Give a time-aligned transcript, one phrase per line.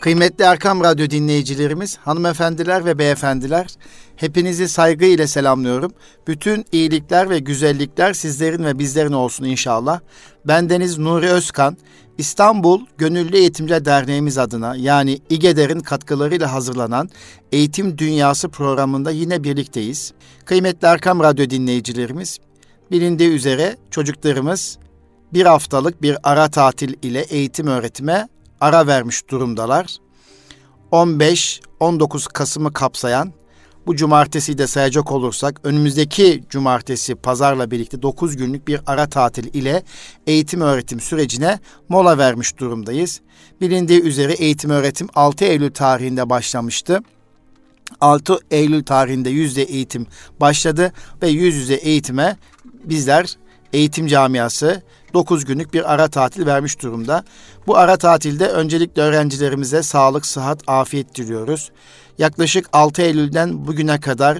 [0.00, 3.66] Kıymetli Erkam Radyo dinleyicilerimiz, hanımefendiler ve beyefendiler,
[4.16, 5.92] hepinizi saygı ile selamlıyorum.
[6.26, 10.00] Bütün iyilikler ve güzellikler sizlerin ve bizlerin olsun inşallah.
[10.46, 11.76] Ben Deniz Nuri Özkan,
[12.18, 17.08] İstanbul Gönüllü Eğitimci Derneğimiz adına yani İGEDER'in katkılarıyla hazırlanan
[17.52, 20.12] Eğitim Dünyası programında yine birlikteyiz.
[20.44, 22.38] Kıymetli Erkam Radyo dinleyicilerimiz,
[22.90, 24.78] bilindiği üzere çocuklarımız
[25.32, 28.28] bir haftalık bir ara tatil ile eğitim öğretime
[28.60, 29.96] ara vermiş durumdalar.
[30.92, 33.32] 15-19 Kasım'ı kapsayan
[33.88, 39.82] bu cumartesiyi de sayacak olursak önümüzdeki cumartesi pazarla birlikte 9 günlük bir ara tatil ile
[40.26, 43.20] eğitim öğretim sürecine mola vermiş durumdayız.
[43.60, 47.00] Bilindiği üzere eğitim öğretim 6 Eylül tarihinde başlamıştı.
[48.00, 50.06] 6 Eylül tarihinde yüzde eğitim
[50.40, 52.36] başladı ve yüz yüze eğitime
[52.84, 53.36] bizler
[53.72, 54.82] eğitim camiası
[55.14, 57.24] 9 günlük bir ara tatil vermiş durumda.
[57.68, 61.70] Bu ara tatilde öncelikle öğrencilerimize sağlık, sıhhat, afiyet diliyoruz.
[62.18, 64.38] Yaklaşık 6 Eylül'den bugüne kadar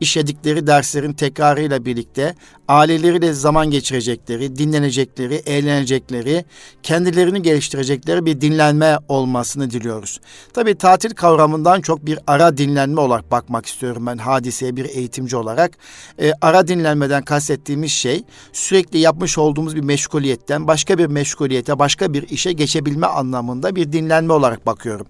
[0.00, 2.34] işledikleri derslerin tekrarıyla birlikte
[2.68, 6.44] aileleriyle zaman geçirecekleri, dinlenecekleri, eğlenecekleri,
[6.82, 10.20] kendilerini geliştirecekleri bir dinlenme olmasını diliyoruz.
[10.52, 15.78] Tabii tatil kavramından çok bir ara dinlenme olarak bakmak istiyorum ben hadiseye bir eğitimci olarak.
[16.22, 22.28] E, ara dinlenmeden kastettiğimiz şey sürekli yapmış olduğumuz bir meşguliyetten başka bir meşguliyete, başka bir
[22.28, 25.06] işe geçebilme anlamında bir dinlenme olarak bakıyorum.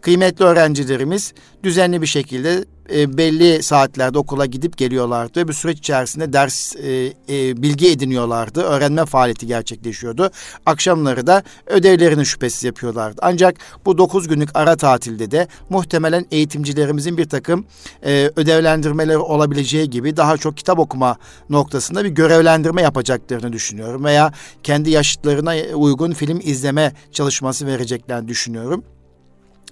[0.00, 6.32] Kıymetli öğrencilerimiz düzenli bir şekilde e, belli saatlerde okula gidip geliyorlardı ve bu süreç içerisinde
[6.32, 8.62] ders e, e, bilgi ediniyorlardı.
[8.62, 10.30] Öğrenme faaliyeti gerçekleşiyordu.
[10.66, 13.20] Akşamları da ödevlerini şüphesiz yapıyorlardı.
[13.22, 17.66] Ancak bu dokuz günlük ara tatilde de muhtemelen eğitimcilerimizin bir takım
[18.04, 21.16] e, ödevlendirmeleri olabileceği gibi daha çok kitap okuma
[21.50, 24.04] noktasında bir görevlendirme yapacaklarını düşünüyorum.
[24.04, 28.84] Veya kendi yaşıtlarına uygun film izleme çalışması vereceklerini düşünüyorum.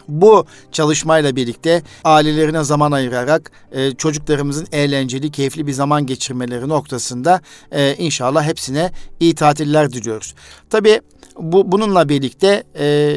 [0.08, 7.41] Bu çalışmayla birlikte ailelerine zaman ayırarak e, çocuklarımızın eğlenceli, keyifli bir zaman geçirmeleri noktasında
[7.72, 10.34] e, inşallah hepsine iyi tatiller diliyoruz.
[10.70, 11.00] Tabii
[11.38, 13.14] bu bununla birlikte e,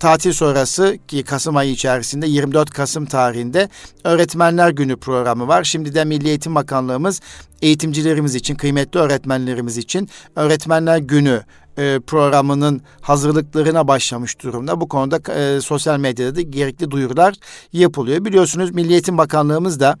[0.00, 3.68] tatil sonrası ki Kasım ayı içerisinde 24 Kasım tarihinde
[4.04, 5.64] Öğretmenler Günü programı var.
[5.64, 7.20] Şimdi de Milli Eğitim Bakanlığımız
[7.62, 11.42] eğitimcilerimiz için, kıymetli öğretmenlerimiz için Öğretmenler Günü
[11.78, 14.80] e, programının hazırlıklarına başlamış durumda.
[14.80, 17.34] Bu konuda e, sosyal medyada da gerekli duyurular
[17.72, 18.24] yapılıyor.
[18.24, 19.98] Biliyorsunuz Milli Eğitim Bakanlığımız da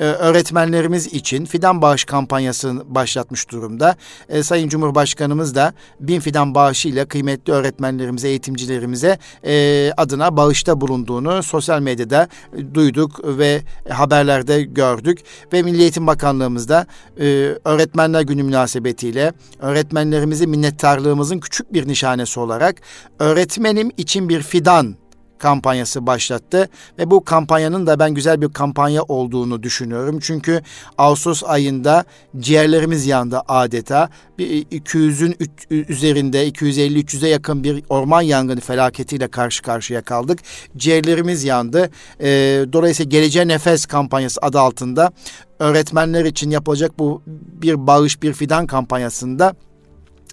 [0.00, 3.96] e, öğretmenlerimiz için fidan bağış kampanyasını başlatmış durumda.
[4.28, 11.80] E, Sayın Cumhurbaşkanımız da bin fidan bağışıyla kıymetli öğretmenlerimize, eğitimcilerimize e, adına bağışta bulunduğunu sosyal
[11.80, 12.28] medyada
[12.74, 15.18] duyduk ve haberlerde gördük.
[15.52, 16.86] Ve Milli Eğitim Bakanlığımız da
[17.20, 17.24] e,
[17.64, 22.76] Öğretmenler Günü münasebetiyle öğretmenlerimizi minnettarlığımızın küçük bir nişanesi olarak
[23.18, 24.96] öğretmenim için bir fidan
[25.40, 26.68] kampanyası başlattı
[26.98, 30.18] ve bu kampanyanın da ben güzel bir kampanya olduğunu düşünüyorum.
[30.22, 30.62] Çünkü
[30.98, 32.04] Ağustos ayında
[32.38, 34.08] ciğerlerimiz yandı adeta.
[34.38, 35.36] Bir 200'ün
[35.70, 40.38] üzerinde 250-300'e yakın bir orman yangını felaketiyle karşı karşıya kaldık.
[40.76, 41.90] Ciğerlerimiz yandı.
[42.20, 42.28] E,
[42.72, 45.12] dolayısıyla Geleceğe Nefes kampanyası adı altında
[45.58, 49.54] öğretmenler için yapılacak bu bir bağış bir fidan kampanyasında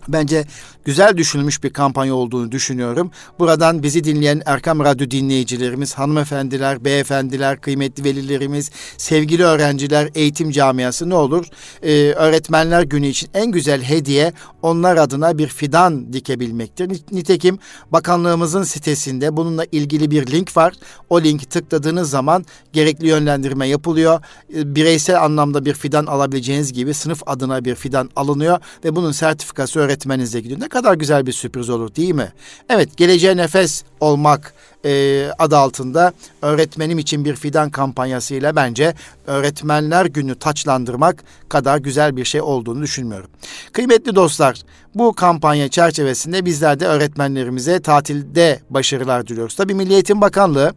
[0.07, 0.43] Bence
[0.87, 3.11] güzel düşünülmüş bir kampanya olduğunu düşünüyorum.
[3.39, 11.15] Buradan bizi dinleyen Erkam Radyo dinleyicilerimiz, hanımefendiler, beyefendiler, kıymetli velilerimiz, sevgili öğrenciler, eğitim camiası ne
[11.15, 11.45] olur?
[11.83, 17.01] Ee, öğretmenler günü için en güzel hediye onlar adına bir fidan dikebilmektir.
[17.11, 17.59] Nitekim
[17.91, 20.73] bakanlığımızın sitesinde bununla ilgili bir link var.
[21.09, 24.21] O linki tıkladığınız zaman gerekli yönlendirme yapılıyor.
[24.55, 29.79] Ee, bireysel anlamda bir fidan alabileceğiniz gibi sınıf adına bir fidan alınıyor ve bunun sertifikası
[29.79, 30.59] öğretmeninize gidiyor.
[30.59, 32.33] Ne kadar güzel bir sürpriz olur değil mi?
[32.69, 34.53] Evet, geleceğe nefes olmak
[34.85, 38.93] e, adı altında öğretmenim için bir fidan kampanyasıyla bence
[39.27, 43.29] öğretmenler günü taçlandırmak kadar güzel bir şey olduğunu düşünmüyorum.
[43.73, 44.61] Kıymetli dostlar,
[44.99, 49.55] bu kampanya çerçevesinde bizler de öğretmenlerimize tatilde başarılar diliyoruz.
[49.55, 50.73] Tabii Milli Eğitim Bakanlığı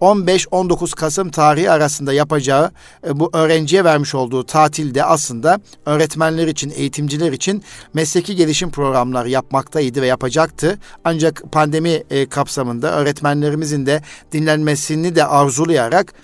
[0.00, 2.70] 15-19 Kasım tarihi arasında yapacağı
[3.06, 7.62] e, bu öğrenciye vermiş olduğu tatilde aslında öğretmenler için, eğitimciler için
[7.94, 10.78] mesleki gelişim programları yapmaktaydı ve yapacaktı.
[11.04, 14.02] Ancak pandemi e, kapsamında öğretmenlerimizin de
[14.32, 16.14] dinlenmesini de arzulayarak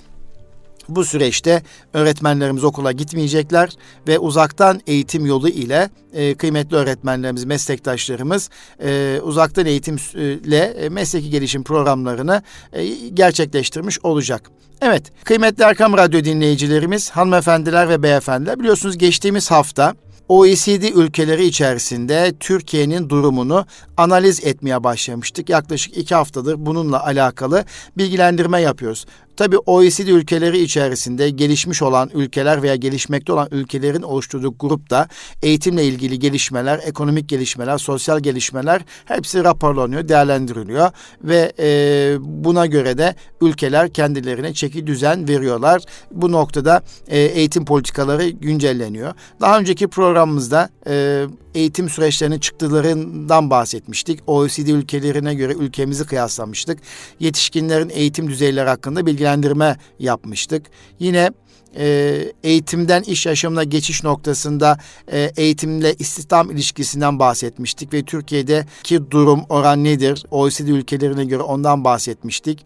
[0.88, 3.70] bu süreçte öğretmenlerimiz okula gitmeyecekler
[4.08, 8.50] ve uzaktan eğitim yolu ile e, kıymetli öğretmenlerimiz, meslektaşlarımız
[8.84, 12.42] e, uzaktan eğitimle e, mesleki gelişim programlarını
[12.72, 14.50] e, gerçekleştirmiş olacak.
[14.80, 19.94] Evet, kıymetli Erkam Radyo dinleyicilerimiz, hanımefendiler ve beyefendiler biliyorsunuz geçtiğimiz hafta
[20.28, 23.66] OECD ülkeleri içerisinde Türkiye'nin durumunu
[23.96, 25.48] analiz etmeye başlamıştık.
[25.48, 27.64] Yaklaşık iki haftadır bununla alakalı
[27.96, 29.06] bilgilendirme yapıyoruz.
[29.36, 35.08] Tabi OECD ülkeleri içerisinde gelişmiş olan ülkeler veya gelişmekte olan ülkelerin oluşturduğu grupta
[35.42, 40.90] eğitimle ilgili gelişmeler, ekonomik gelişmeler, sosyal gelişmeler hepsi raporlanıyor, değerlendiriliyor
[41.22, 45.82] ve e, buna göre de ülkeler kendilerine çeki düzen veriyorlar.
[46.10, 49.14] Bu noktada e, eğitim politikaları güncelleniyor.
[49.40, 54.20] Daha önceki programımızda e, eğitim süreçlerinin çıktılarından bahsetmiştik.
[54.26, 56.78] OECD ülkelerine göre ülkemizi kıyaslamıştık.
[57.20, 60.66] Yetişkinlerin eğitim düzeyleri hakkında bilgilendirme yapmıştık.
[60.98, 61.30] Yine
[61.76, 64.78] e, eğitimden iş yaşamına geçiş noktasında
[65.12, 70.24] e, eğitimle istihdam ilişkisinden bahsetmiştik ve Türkiye'deki durum oran nedir?
[70.30, 72.64] OECD ülkelerine göre ondan bahsetmiştik.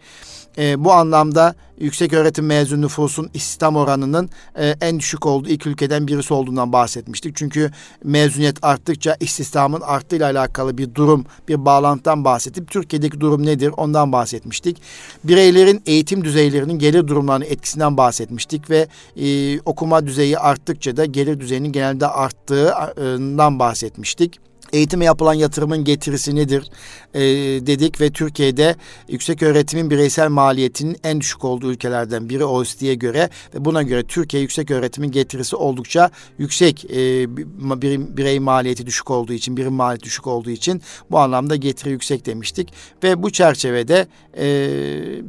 [0.59, 6.09] E, bu anlamda yüksek öğretim mezun nüfusun istihdam oranının e, en düşük olduğu ilk ülkeden
[6.09, 7.37] birisi olduğundan bahsetmiştik.
[7.37, 7.71] Çünkü
[8.05, 14.83] mezuniyet arttıkça istihdamın arttığıyla alakalı bir durum, bir bağlantıdan bahsedip Türkiye'deki durum nedir ondan bahsetmiştik.
[15.25, 21.73] Bireylerin eğitim düzeylerinin gelir durumlarının etkisinden bahsetmiştik ve e, okuma düzeyi arttıkça da gelir düzeyinin
[21.73, 26.71] genelde arttığından bahsetmiştik eğitime yapılan yatırımın getirisi nedir
[27.15, 27.21] e,
[27.67, 28.77] dedik ve Türkiye'de
[29.09, 34.43] yüksek öğretimin bireysel maliyetinin en düşük olduğu ülkelerden biri OECD'ye göre ve buna göre Türkiye
[34.43, 37.37] yüksek öğretimin getirisi oldukça yüksek e,
[37.83, 42.27] bir, birey maliyeti düşük olduğu için birim maliyeti düşük olduğu için bu anlamda getiri yüksek
[42.27, 42.73] demiştik
[43.03, 44.07] ve bu çerçevede
[44.39, 44.49] e,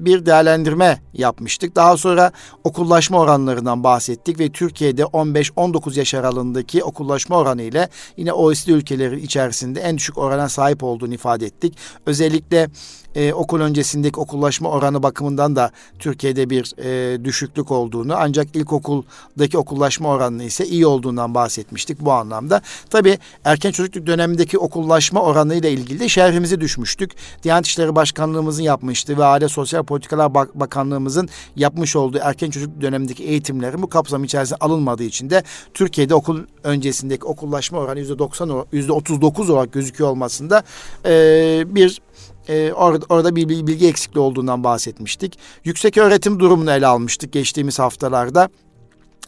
[0.05, 1.75] bir değerlendirme yapmıştık.
[1.75, 2.31] Daha sonra
[2.63, 9.81] okullaşma oranlarından bahsettik ve Türkiye'de 15-19 yaş aralığındaki okullaşma oranı ile yine OECD ülkeleri içerisinde
[9.81, 11.77] en düşük orana sahip olduğunu ifade ettik.
[12.05, 12.69] Özellikle
[13.15, 20.09] e, okul öncesindeki okullaşma oranı bakımından da Türkiye'de bir e, düşüklük olduğunu ancak ilkokuldaki okullaşma
[20.09, 22.61] oranının ise iyi olduğundan bahsetmiştik bu anlamda.
[22.89, 27.11] Tabii erken çocukluk dönemindeki okullaşma oranı ile ilgili de şerhimizi düşmüştük.
[27.43, 33.81] Diyanet İşleri Başkanlığımızın yapmıştı ve Aile Sosyal Politikalar Bakanlığımızın yapmış olduğu erken çocukluk dönemindeki eğitimlerin
[33.81, 39.21] bu kapsam içerisinde alınmadığı için de Türkiye'de okul öncesindeki okullaşma oranı yüzde doksan, yüzde otuz
[39.21, 40.63] dokuz olarak gözüküyor olmasında
[41.05, 42.01] e, bir
[42.49, 45.39] e, orada, orada bir bilgi eksikliği olduğundan bahsetmiştik.
[45.63, 48.49] Yüksek öğretim durumunu ele almıştık geçtiğimiz haftalarda.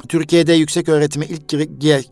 [0.08, 1.54] Türkiye'de yüksek öğretime ilk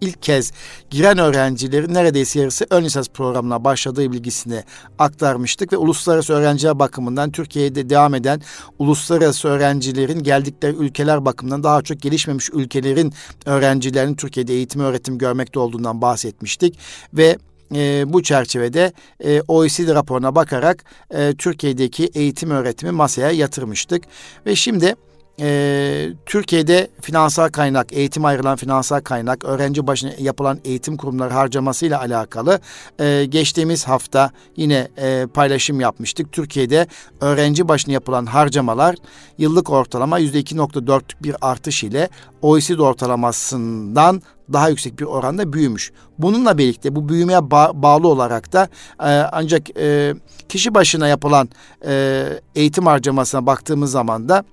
[0.02, 0.52] ilk kez
[0.90, 4.64] giren öğrencilerin neredeyse yarısı ön lisans programına başladığı bilgisini
[5.00, 8.42] aktarmıştık ve uluslararası öğrenciler bakımından Türkiye'de devam eden
[8.80, 13.14] uluslararası öğrencilerin geldikleri ülkeler bakımından daha çok gelişmemiş ülkelerin
[13.46, 16.78] öğrencilerinin Türkiye'de eğitim öğretim görmekte olduğundan bahsetmiştik
[17.14, 17.38] ve
[17.76, 18.94] e, bu çerçevede
[19.24, 24.04] e, OECD raporuna bakarak e, Türkiye'deki eğitim öğretimi masaya yatırmıştık.
[24.46, 24.96] Ve şimdi
[25.42, 32.60] e, Türkiye'de finansal kaynak, eğitim ayrılan finansal kaynak, öğrenci başına yapılan eğitim kurumları harcamasıyla alakalı
[33.00, 36.32] e, geçtiğimiz hafta yine e, paylaşım yapmıştık.
[36.32, 36.88] Türkiye'de
[37.22, 38.96] öğrenci başına yapılan harcamalar
[39.38, 42.10] yıllık ortalama yüzde 2.4'lük bir artış ile
[42.42, 44.22] OECD ortalamasından
[44.54, 45.92] daha yüksek bir oranda büyümüş.
[46.18, 48.68] Bununla birlikte bu büyümeye ba- bağlı olarak da
[49.00, 50.14] e, ancak e,
[50.50, 51.50] kişi başına yapılan
[51.86, 52.26] e,
[52.56, 54.44] eğitim harcamasına baktığımız zaman da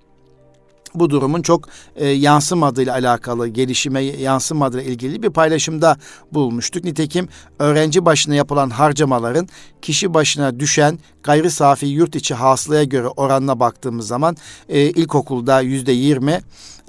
[0.94, 5.96] bu durumun çok e, yansımadığıyla alakalı, gelişime yansımadığıyla ilgili bir paylaşımda
[6.32, 6.84] bulmuştuk.
[6.84, 7.28] Nitekim
[7.58, 9.48] öğrenci başına yapılan harcamaların
[9.82, 14.36] kişi başına düşen gayri safi yurt içi hasılaya göre oranına baktığımız zaman
[14.68, 16.40] e, ilkokulda yüzde yirmi,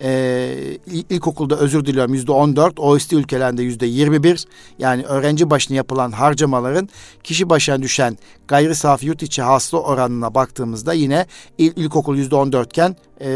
[0.02, 0.78] e,
[1.10, 4.46] ilkokulda özür diliyorum yüzde on dört, OECD ülkelerinde yüzde yirmi bir.
[4.80, 6.90] Yani öğrenci başına yapılan harcamaların
[7.24, 11.26] kişi başına düşen gayri safi yurt içi hasıla oranına baktığımızda yine
[11.58, 13.30] il, ilkokul yüzde on dörtken e,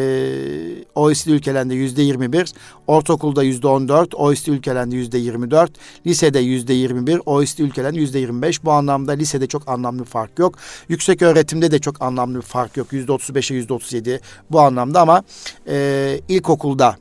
[0.96, 2.54] OECD ülkelerinde yüzde yirmi bir,
[2.88, 5.72] ortaokulda yüzde on dört, OECD ülkelerinde yüzde yirmi dört,
[6.08, 8.64] lisede yüzde yirmi bir, OECD ülkelerinde yüzde yirmi beş.
[8.64, 10.56] Bu anlamda lisede çok anlamlı fark yok.
[10.90, 12.94] Yüksek öğretimde de çok anlamlı fark yok.
[12.94, 14.20] Yüzde otuz beşe yüzde otuz yedi
[14.52, 15.24] bu anlamda ama
[15.68, 16.20] e,
[16.52, 16.96] ilkokulda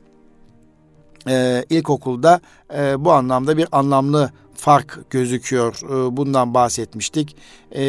[1.27, 2.41] e, ilkokulda
[2.77, 5.79] e, bu anlamda bir anlamlı fark gözüküyor.
[5.83, 7.35] E, bundan bahsetmiştik.
[7.75, 7.83] E,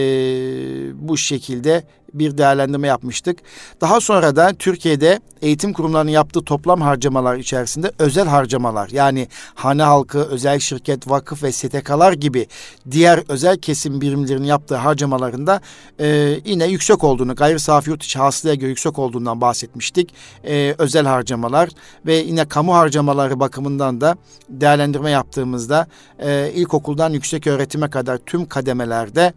[1.08, 3.38] bu şekilde bir değerlendirme yapmıştık.
[3.80, 10.18] Daha sonra da Türkiye'de eğitim kurumlarının yaptığı toplam harcamalar içerisinde özel harcamalar yani hane halkı,
[10.18, 12.46] özel şirket, vakıf ve STK'lar gibi
[12.90, 15.60] diğer özel kesim birimlerinin yaptığı harcamalarında
[16.00, 20.14] e, yine yüksek olduğunu, gayri safi yurt içi hasılaya göre yüksek olduğundan bahsetmiştik.
[20.44, 21.68] E, özel harcamalar
[22.06, 24.16] ve yine kamu harcamaları bakımından da
[24.48, 25.86] değerlendirme yaptığımızda
[26.18, 29.32] e, ilkokuldan yüksek öğretime kadar tüm kademelerde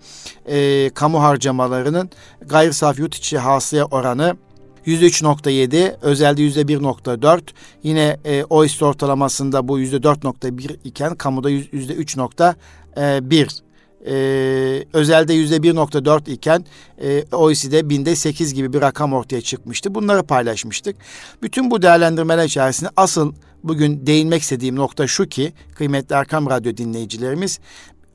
[0.45, 2.09] e, kamu harcamalarının
[2.41, 4.37] gayri safi yurt içi hasılaya oranı
[4.85, 7.41] %3.7, özelde %1.4.
[7.83, 13.65] Yine e, OECD ortalamasında bu %4.1 iken kamuda %3.1
[14.07, 16.65] ee, özelde yüzde 1.4 iken
[17.01, 19.95] e, OECD'de binde 8 gibi bir rakam ortaya çıkmıştı.
[19.95, 20.95] Bunları paylaşmıştık.
[21.41, 27.59] Bütün bu değerlendirmeler içerisinde asıl bugün değinmek istediğim nokta şu ki kıymetli Erkam Radyo dinleyicilerimiz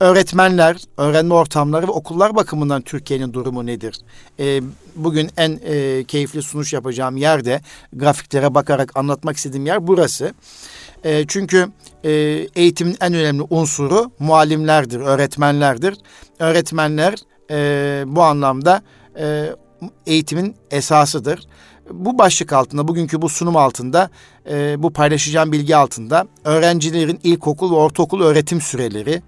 [0.01, 3.99] öğretmenler, öğrenme ortamları ve okullar bakımından Türkiye'nin durumu nedir?
[4.39, 4.61] E,
[4.95, 7.61] bugün en e, keyifli sunuş yapacağım yerde
[7.93, 10.33] grafiklere bakarak anlatmak istediğim yer burası.
[11.03, 11.67] E, çünkü
[12.03, 12.11] e,
[12.55, 15.97] eğitimin en önemli unsuru muallimlerdir, öğretmenlerdir.
[16.39, 17.15] Öğretmenler
[17.51, 18.81] e, bu anlamda
[19.19, 19.49] e,
[20.05, 21.47] eğitimin esasıdır.
[21.91, 24.09] Bu başlık altında, bugünkü bu sunum altında,
[24.49, 29.21] e, bu paylaşacağım bilgi altında öğrencilerin ilkokul ve ortaokul öğretim süreleri,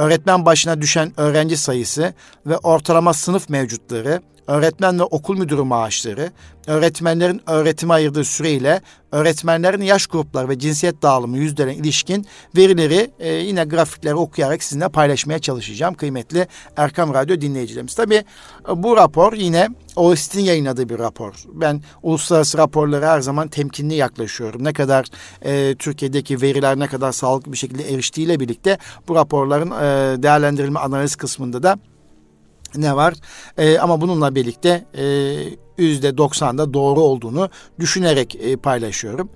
[0.00, 2.14] öğretmen başına düşen öğrenci sayısı
[2.46, 6.30] ve ortalama sınıf mevcutları, öğretmen ve okul müdürü maaşları,
[6.66, 8.80] öğretmenlerin öğretime ayırdığı süreyle
[9.12, 12.26] öğretmenlerin yaş grupları ve cinsiyet dağılımı yüzlerine ilişkin
[12.56, 17.94] verileri e, yine grafikleri okuyarak sizinle paylaşmaya çalışacağım kıymetli Erkam Radyo dinleyicilerimiz.
[17.94, 18.24] Tabii
[18.68, 21.34] e, bu rapor yine OECD'nin yayınladığı bir rapor.
[21.52, 24.64] Ben uluslararası raporlara her zaman temkinli yaklaşıyorum.
[24.64, 25.06] Ne kadar
[25.42, 28.78] e, Türkiye'deki veriler ne kadar sağlıklı bir şekilde eriştiğiyle birlikte
[29.08, 31.78] bu raporların e, değerlendirilme analiz kısmında da
[32.76, 33.14] ne var?
[33.58, 35.04] E, ama bununla birlikte e,
[35.78, 37.50] yüzde 90'da doğru olduğunu
[37.80, 39.30] düşünerek e, paylaşıyorum.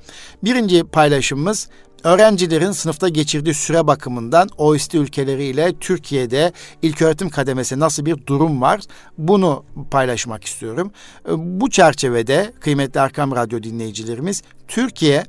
[0.45, 1.69] Birinci paylaşımımız
[2.05, 8.81] öğrencilerin sınıfta geçirdiği süre bakımından OECD ülkeleriyle Türkiye'de ilköğretim kademesi nasıl bir durum var?
[9.19, 10.93] Bunu paylaşmak istiyorum.
[11.29, 15.25] E, bu çerçevede kıymetli Arkam Radyo dinleyicilerimiz Türkiye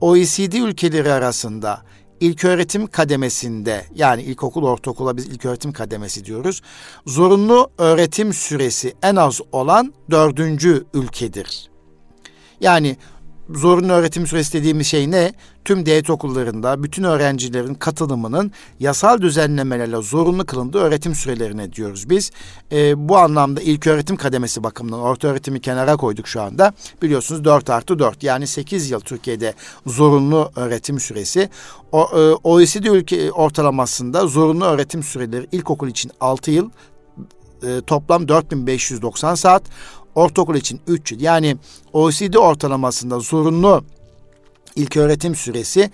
[0.00, 1.82] OECD ülkeleri arasında
[2.22, 6.62] ilköğretim kademesinde yani ilkokul ortaokula biz ilköğretim kademesi diyoruz.
[7.06, 11.70] Zorunlu öğretim süresi en az olan dördüncü ülkedir.
[12.60, 12.96] Yani
[13.54, 15.32] zorunlu öğretim süresi dediğimiz şey ne?
[15.64, 22.30] Tüm devlet okullarında bütün öğrencilerin katılımının yasal düzenlemelerle zorunlu kılındığı öğretim sürelerine diyoruz biz.
[22.72, 26.72] E, bu anlamda ilk öğretim kademesi bakımından orta öğretimi kenara koyduk şu anda.
[27.02, 29.54] Biliyorsunuz 4 artı 4 yani 8 yıl Türkiye'de
[29.86, 31.48] zorunlu öğretim süresi.
[31.92, 36.70] O, e, OECD ülke ortalamasında zorunlu öğretim süreleri ilkokul için 6 yıl,
[37.62, 39.62] e, toplam 4590 saat
[40.14, 41.20] ortaokul için 3 yıl.
[41.20, 41.56] Yani
[41.92, 43.84] OECD ortalamasında zorunlu
[44.76, 45.90] ilk öğretim süresi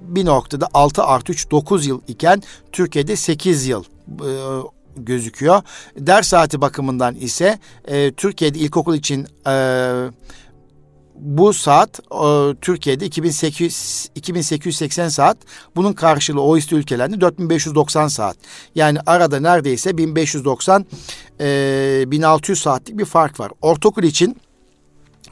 [0.00, 4.30] bir noktada 6 artı 3 9 yıl iken Türkiye'de 8 yıl e,
[4.96, 5.62] gözüküyor.
[5.98, 9.52] Ders saati bakımından ise e, Türkiye'de ilkokul için e,
[11.18, 15.36] bu saat e, Türkiye'de 2800 2880 saat.
[15.76, 18.36] Bunun karşılığı OECD ülkelerinde 4590 saat.
[18.74, 20.86] Yani arada neredeyse 1590
[21.40, 23.52] e, 1600 saatlik bir fark var.
[23.62, 24.36] Ortaokul için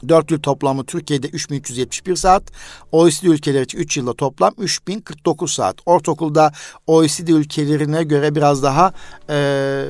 [0.09, 2.43] 4 yıl toplamı Türkiye'de 3371 saat.
[2.91, 5.75] OECD ülkeleri için 3 yılda toplam 3049 saat.
[5.85, 6.51] Ortaokulda
[6.87, 8.93] OECD ülkelerine göre biraz daha
[9.29, 9.85] e,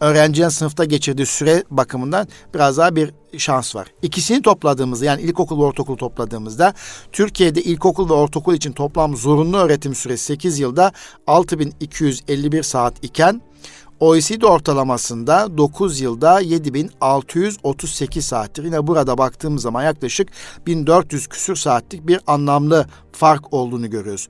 [0.00, 3.88] öğrencinin sınıfta geçirdiği süre bakımından biraz daha bir şans var.
[4.02, 6.74] İkisini topladığımızda yani ilkokul ve ortaokul topladığımızda
[7.12, 10.92] Türkiye'de ilkokul ve ortaokul için toplam zorunlu öğretim süresi 8 yılda
[11.26, 13.42] 6251 saat iken
[14.00, 18.64] OECD ortalamasında 9 yılda 7638 saattir.
[18.64, 20.28] Yine burada baktığımız zaman yaklaşık
[20.66, 24.28] 1400 küsür saatlik bir anlamlı fark olduğunu görüyoruz.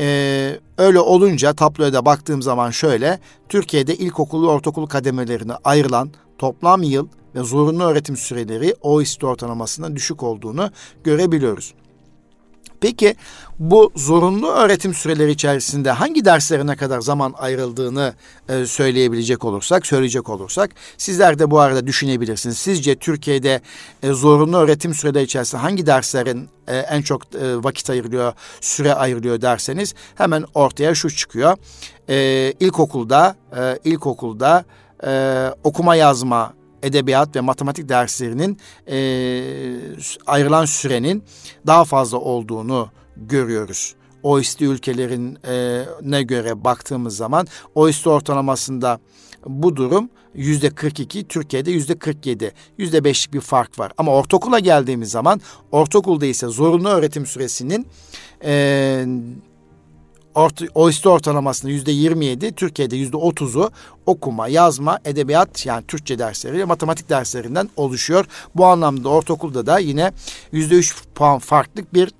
[0.00, 6.82] Ee, öyle olunca tabloya da baktığım zaman şöyle Türkiye'de ilkokul ve ortaokul kademelerine ayrılan toplam
[6.82, 10.70] yıl ve zorunlu öğretim süreleri OECD ortalamasından düşük olduğunu
[11.04, 11.74] görebiliyoruz.
[12.80, 13.16] Peki
[13.58, 18.14] bu zorunlu öğretim süreleri içerisinde hangi derslerine kadar zaman ayrıldığını
[18.48, 22.58] e, söyleyebilecek olursak, söyleyecek olursak sizler de bu arada düşünebilirsiniz.
[22.58, 23.60] Sizce Türkiye'de
[24.02, 29.40] e, zorunlu öğretim süreleri içerisinde hangi derslerin e, en çok e, vakit ayırılıyor, süre ayrılıyor
[29.40, 31.56] derseniz hemen ortaya şu çıkıyor.
[32.08, 34.64] E, ilkokulda, e, ilkokulda
[35.06, 38.96] e, okuma yazma edebiyat ve matematik derslerinin e,
[40.26, 41.24] ayrılan sürenin
[41.66, 43.94] daha fazla olduğunu görüyoruz.
[44.22, 49.00] OECD ülkelerine göre baktığımız zaman OECD ortalamasında
[49.46, 52.52] bu durum yüzde 42, Türkiye'de yüzde 47.
[52.78, 53.92] Yüzde beşlik bir fark var.
[53.98, 55.40] Ama ortaokula geldiğimiz zaman
[55.72, 57.86] ortaokulda ise zorunlu öğretim süresinin
[58.44, 59.04] e,
[60.34, 63.70] Orta, OECD ortalamasında yüzde 27, Türkiye'de yüzde 30'u
[64.06, 68.26] okuma, yazma, edebiyat yani Türkçe dersleri matematik derslerinden oluşuyor.
[68.54, 70.12] Bu anlamda ortaokulda da yine
[70.52, 72.12] yüzde 3 puan farklık bir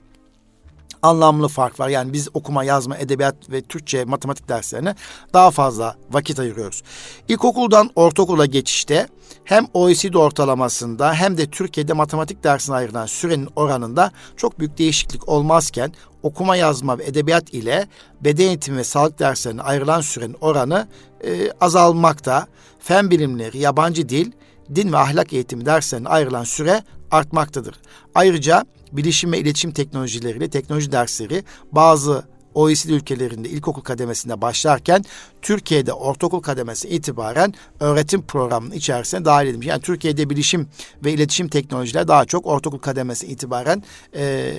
[1.03, 1.89] anlamlı fark var.
[1.89, 4.95] Yani biz okuma, yazma, edebiyat ve Türkçe, matematik derslerine
[5.33, 6.83] daha fazla vakit ayırıyoruz.
[7.29, 9.07] İlkokuldan ortaokula geçişte
[9.45, 15.93] hem OECD ortalamasında hem de Türkiye'de matematik dersine ayrılan sürenin oranında çok büyük değişiklik olmazken
[16.23, 17.87] okuma, yazma ve edebiyat ile
[18.21, 20.89] beden eğitimi ve sağlık derslerine ayrılan sürenin oranı
[21.25, 22.47] e, azalmakta.
[22.79, 24.33] Fen bilimleri, yabancı dil,
[24.75, 27.75] din ve ahlak eğitimi derslerine ayrılan süre artmaktadır.
[28.15, 32.25] Ayrıca bilişim ve iletişim teknolojileriyle teknoloji dersleri bazı
[32.55, 35.05] OECD ülkelerinde ilkokul kademesinde başlarken
[35.43, 39.67] Türkiye'de ortaokul kademesi itibaren öğretim programının içerisine dahil edilmiş.
[39.67, 40.69] Yani Türkiye'de bilişim
[41.05, 43.83] ve iletişim teknolojiler daha çok ortaokul kademesi itibaren
[44.15, 44.53] e,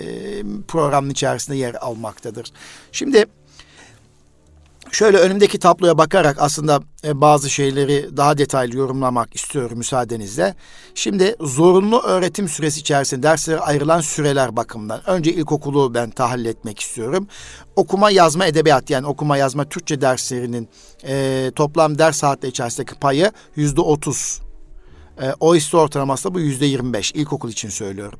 [0.68, 2.52] programın içerisinde yer almaktadır.
[2.92, 3.26] Şimdi
[4.92, 10.56] Şöyle önümdeki tabloya bakarak aslında e, bazı şeyleri daha detaylı yorumlamak istiyorum müsaadenizle.
[10.96, 15.10] Şimdi zorunlu öğretim süresi içerisinde derslere ayrılan süreler bakımından.
[15.10, 17.28] Önce ilkokulu ben tahlil etmek istiyorum.
[17.76, 20.70] Okuma, yazma, edebiyat yani okuma, yazma, Türkçe derslerinin
[21.08, 24.42] e, toplam ders saatleri içerisindeki payı yüzde otuz.
[25.22, 27.12] E, OECD ortalaması da bu yüzde yirmi beş.
[27.12, 28.20] İlkokul için söylüyorum.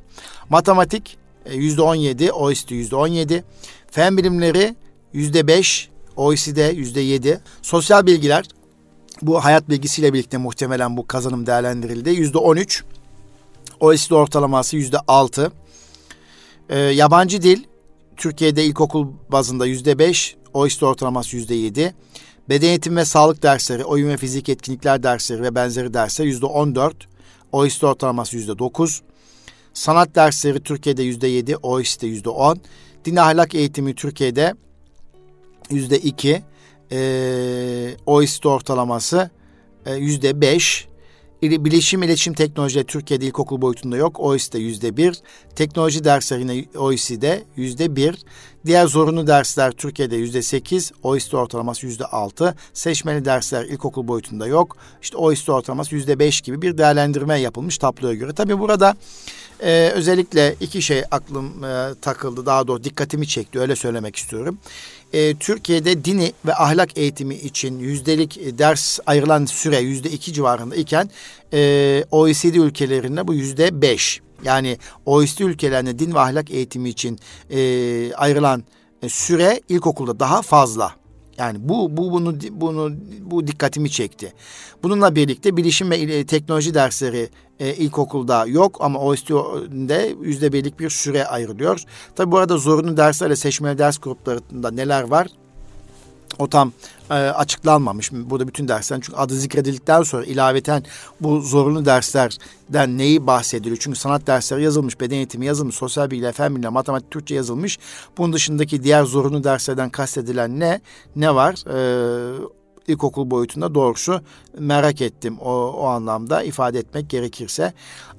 [0.50, 3.44] Matematik e, yüzde on yedi, OECD yüzde on yedi.
[3.92, 4.76] Fen bilimleri
[5.14, 7.42] yüzde beş, OECD yüzde yedi.
[7.62, 8.46] Sosyal bilgiler
[9.22, 12.10] bu hayat bilgisiyle birlikte muhtemelen bu kazanım değerlendirildi.
[12.10, 12.84] Yüzde on üç.
[13.80, 15.52] OECD ortalaması yüzde altı.
[16.70, 17.64] Ee, yabancı dil
[18.18, 20.36] Türkiye'de ilkokul bazında yüzde beş.
[20.54, 21.96] OECD ortalaması yüzde yedi.
[22.50, 26.76] Beden eğitimi ve sağlık dersleri, oyun ve fizik etkinlikler dersleri ve benzeri dersler yüzde on
[26.76, 27.08] dört.
[27.52, 29.02] OECD ortalaması yüzde dokuz.
[29.74, 32.62] Sanat dersleri Türkiye'de yüzde yedi, OECD'de yüzde on.
[33.06, 34.56] Din ahlak eğitimi Türkiye'de
[35.72, 36.42] yüzde iki.
[36.92, 39.30] E, OECD ortalaması
[39.86, 40.88] e, yüzde beş.
[41.42, 44.20] Bilişim iletişim teknolojileri Türkiye'de ilkokul boyutunda yok.
[44.20, 45.16] OECD'de yüzde bir.
[45.56, 48.18] Teknoloji dersleri yine OECD'de yüzde bir.
[48.66, 50.92] Diğer zorunlu dersler Türkiye'de yüzde sekiz.
[51.04, 52.56] OECD ortalaması yüzde altı.
[52.74, 54.78] Seçmeli dersler ilkokul boyutunda yok.
[55.02, 58.34] İşte OECD ortalaması yüzde beş gibi bir değerlendirme yapılmış tabloya göre.
[58.34, 58.96] Tabii burada
[59.64, 64.58] ee, özellikle iki şey aklım e, takıldı daha doğrusu dikkatimi çekti öyle söylemek istiyorum.
[65.14, 70.76] Ee, Türkiye'de dini ve ahlak eğitimi için yüzdelik e, ders ayrılan süre yüzde iki civarında
[70.76, 71.10] iken
[71.54, 74.22] e, OECD ülkelerinde bu yüzde beş.
[74.44, 77.20] Yani OECD ülkelerinde din ve ahlak eğitimi için
[77.50, 78.64] e, ayrılan
[79.02, 81.01] e, süre ilkokulda daha fazla.
[81.38, 84.34] Yani bu bu bunu bunu bu dikkatimi çekti.
[84.84, 91.26] Bununla birlikte bilişim ve teknoloji dersleri e, ilkokulda yok ama OST'de yüzde birlik bir süre
[91.26, 91.84] ayrılıyor.
[92.16, 95.28] Tabi bu arada zorunlu derslerle seçmeli ders gruplarında neler var?
[96.42, 96.72] O tam
[97.10, 98.12] e, açıklanmamış.
[98.12, 100.84] Burada bütün dersler çünkü adı zikredildikten sonra ilaveten
[101.20, 103.78] bu zorunlu derslerden neyi bahsediliyor?
[103.80, 107.80] Çünkü sanat dersleri yazılmış, beden eğitimi yazılmış, sosyal bilgi, fen bilgiler, matematik, Türkçe yazılmış.
[108.18, 110.82] Bunun dışındaki diğer zorunlu derslerden kastedilen ne?
[111.16, 111.56] Ne var?
[111.68, 112.38] Ee,
[112.88, 114.22] ilkokul boyutunda doğrusu
[114.60, 117.74] merak ettim o, o anlamda ifade etmek gerekirse.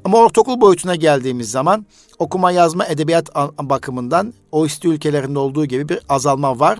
[0.04, 1.86] Ama ortaokul boyutuna geldiğimiz zaman
[2.18, 6.78] okuma yazma edebiyat bakımından OECD ülkelerinde olduğu gibi bir azalma var.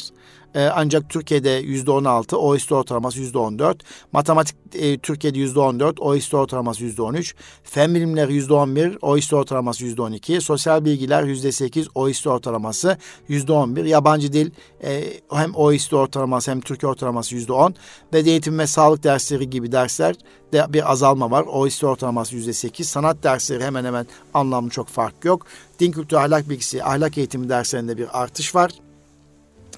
[0.55, 3.83] E, ancak Türkiye'de yüzde on altı, OECD ortalaması yüzde on dört.
[4.13, 7.35] Matematik e, Türkiye'de yüzde on dört, OECD ortalaması yüzde on üç.
[7.63, 10.41] Fen bilimleri yüzde on bir, OECD ortalaması yüzde on iki.
[10.41, 12.97] Sosyal bilgiler yüzde sekiz, OECD ortalaması
[13.29, 13.85] yüzde on bir.
[13.85, 14.51] Yabancı dil
[14.85, 17.75] e, hem OECD ortalaması hem Türkiye ortalaması yüzde on.
[18.13, 20.17] Beden eğitimi ve sağlık dersleri gibi dersler
[20.53, 21.45] de bir azalma var.
[21.49, 22.89] OECD ortalaması yüzde sekiz.
[22.89, 25.47] Sanat dersleri hemen hemen anlamlı çok fark yok.
[25.79, 28.71] Din kültürü ahlak bilgisi, ahlak eğitimi derslerinde bir artış var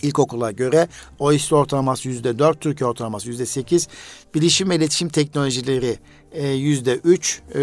[0.05, 0.88] ilkokula göre
[1.19, 3.88] OECD ortalaması yüzde dört, Türkiye ortalaması yüzde sekiz.
[4.35, 5.99] Bilişim ve iletişim teknolojileri
[6.33, 7.61] e, yüzde üç, e,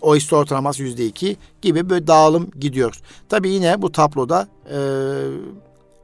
[0.00, 3.00] OECD ortalaması yüzde iki gibi böyle dağılım gidiyor.
[3.28, 4.78] Tabii yine bu tabloda e,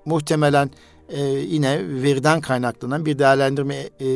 [0.04, 0.70] muhtemelen
[1.08, 4.08] e, yine veriden kaynaklanan bir değerlendirme e,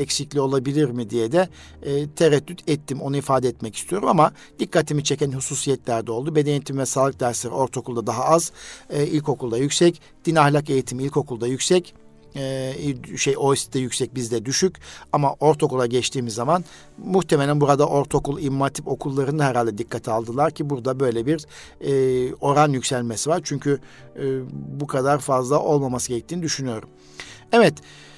[0.00, 1.48] eksikliği olabilir mi diye de
[1.82, 3.00] e, tereddüt ettim.
[3.00, 6.34] Onu ifade etmek istiyorum ama dikkatimi çeken hususiyetler de oldu.
[6.34, 8.52] Beden eğitimi ve sağlık dersleri ortaokulda daha az,
[8.90, 11.94] e, ilkokulda yüksek, din ahlak eğitimi ilkokulda yüksek
[12.36, 12.74] e,
[13.16, 14.76] şey OECD'de yüksek bizde düşük
[15.12, 16.64] ama ortaokula geçtiğimiz zaman
[16.98, 21.46] muhtemelen burada ortaokul imam hatip okullarını herhalde dikkate aldılar ki burada böyle bir
[21.80, 23.40] e, oran yükselmesi var.
[23.44, 23.80] Çünkü
[24.16, 24.22] e,
[24.80, 26.88] bu kadar fazla olmaması gerektiğini düşünüyorum.
[27.52, 27.74] Evet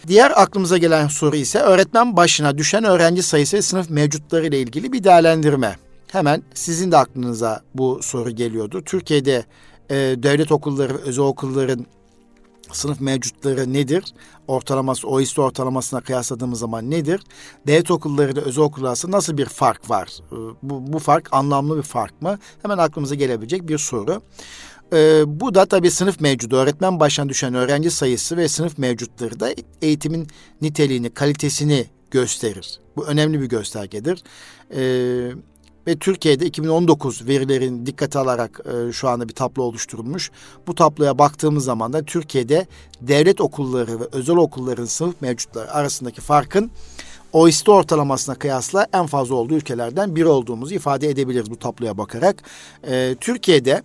[0.07, 4.93] diğer aklımıza gelen soru ise öğretmen başına düşen öğrenci sayısı ve sınıf mevcutları ile ilgili
[4.93, 5.77] bir değerlendirme.
[6.13, 8.83] Hemen sizin de aklınıza bu soru geliyordu.
[8.85, 9.45] Türkiye'de
[9.91, 11.87] e, devlet okulları ve özel okulların
[12.73, 14.05] sınıf mevcutları nedir?
[14.49, 17.21] Ortalaması, OECD ortalamasına kıyasladığımız zaman nedir?
[17.67, 20.09] Devlet okulları ile özel okullar arasında nasıl bir fark var?
[20.33, 22.39] Ee, bu, bu fark anlamlı bir fark mı?
[22.63, 24.23] Hemen aklımıza gelebilecek bir soru.
[24.93, 26.57] Ee, bu da tabii sınıf mevcudu.
[26.57, 30.27] Öğretmen başına düşen öğrenci sayısı ve sınıf mevcutları da eğitimin
[30.63, 32.81] niteliğini, kalitesini gösterir.
[32.97, 34.23] Bu önemli bir göstergedir.
[34.75, 35.31] Ee,
[35.87, 40.31] ve Türkiye'de 2019 verilerin dikkate alarak e, şu anda bir tablo oluşturulmuş.
[40.67, 42.67] Bu tabloya baktığımız zaman da Türkiye'de
[43.01, 46.71] devlet okulları ve özel okulların sınıf mevcutları arasındaki farkın
[47.33, 52.43] OECD ortalamasına kıyasla en fazla olduğu ülkelerden biri olduğumuzu ifade edebiliriz bu tabloya bakarak.
[52.89, 53.83] E, Türkiye'de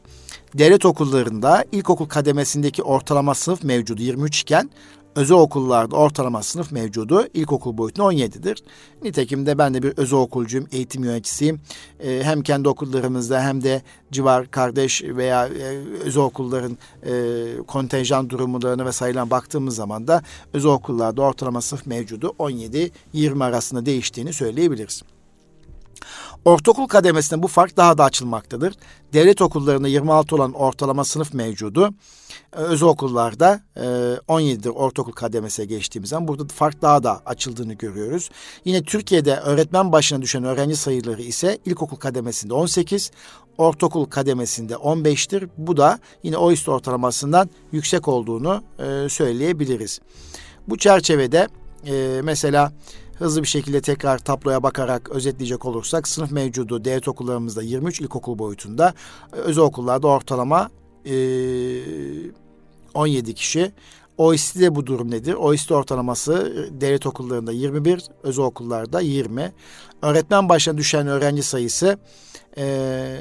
[0.57, 4.69] devlet okullarında ilkokul kademesindeki ortalama sınıf mevcudu 23 iken
[5.15, 8.63] özel okullarda ortalama sınıf mevcudu ilkokul boyutunda 17'dir.
[9.04, 11.62] Nitekim de ben de bir özel okulcuyum, eğitim yöneticisiyim.
[12.00, 15.63] Ee, hem kendi okullarımızda hem de civar kardeş veya e,
[16.04, 17.13] özel okulların e,
[17.67, 25.04] kontenjan durumlarına ve baktığımız zaman da özel okullarda ortalama sınıf mevcudu 17-20 arasında değiştiğini söyleyebiliriz.
[26.45, 28.73] Ortaokul kademesinde bu fark daha da açılmaktadır.
[29.13, 31.89] Devlet okullarında 26 olan ortalama sınıf mevcudu.
[32.54, 38.30] Ee, özel okullarda 17'dir e, ortaokul kademesine geçtiğimiz zaman burada fark daha da açıldığını görüyoruz.
[38.65, 43.12] Yine Türkiye'de öğretmen başına düşen öğrenci sayıları ise ilkokul kademesinde 18,
[43.58, 45.49] ortaokul kademesinde 15'tir.
[45.58, 49.99] Bu da yine OİST ortalamasından yüksek olduğunu e, söyleyebiliriz.
[50.67, 51.47] Bu çerçevede
[51.88, 52.71] e, mesela
[53.21, 58.93] hızlı bir şekilde tekrar tabloya bakarak özetleyecek olursak sınıf mevcudu devlet okullarımızda 23 ilkokul boyutunda
[59.31, 60.69] özel okullarda ortalama
[61.05, 61.13] e,
[62.93, 63.71] 17 kişi.
[64.17, 65.34] OECD'de bu durum nedir?
[65.34, 69.51] OECD ortalaması devlet okullarında 21, özel okullarda 20.
[70.01, 71.97] Öğretmen başına düşen öğrenci sayısı
[72.57, 73.17] e,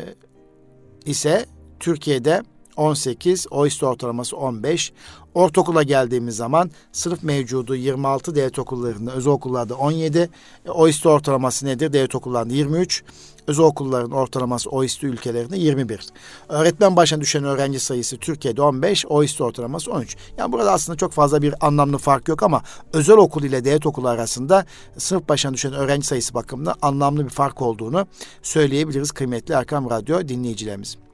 [1.04, 1.46] ise
[1.80, 2.42] Türkiye'de
[2.76, 4.92] 18, OECD ortalaması 15.
[5.34, 10.30] Ortaokula geldiğimiz zaman sınıf mevcudu 26 devlet okullarında, özel okullarda 17.
[10.68, 11.92] OECD ortalaması nedir?
[11.92, 13.02] Devlet okullarında 23.
[13.46, 16.06] Özel okulların ortalaması OECD ülkelerinde 21.
[16.48, 20.16] Öğretmen başına düşen öğrenci sayısı Türkiye'de 15, OECD ortalaması 13.
[20.38, 22.62] Yani burada aslında çok fazla bir anlamlı fark yok ama
[22.92, 24.64] özel okul ile devlet okulu arasında
[24.98, 28.06] sınıf başına düşen öğrenci sayısı bakımında anlamlı bir fark olduğunu
[28.42, 31.09] söyleyebiliriz kıymetli Erkam Radyo dinleyicilerimiz.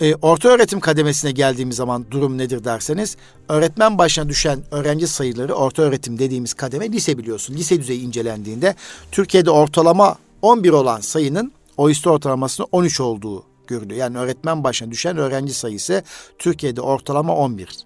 [0.00, 3.16] E, orta öğretim kademesine geldiğimiz zaman durum nedir derseniz
[3.48, 7.54] öğretmen başına düşen öğrenci sayıları orta öğretim dediğimiz kademe lise biliyorsun.
[7.54, 8.74] Lise düzeyi incelendiğinde
[9.12, 14.00] Türkiye'de ortalama 11 olan sayının OECD ortalamasının 13 olduğu görülüyor.
[14.00, 16.02] Yani öğretmen başına düşen öğrenci sayısı
[16.38, 17.78] Türkiye'de ortalama 11.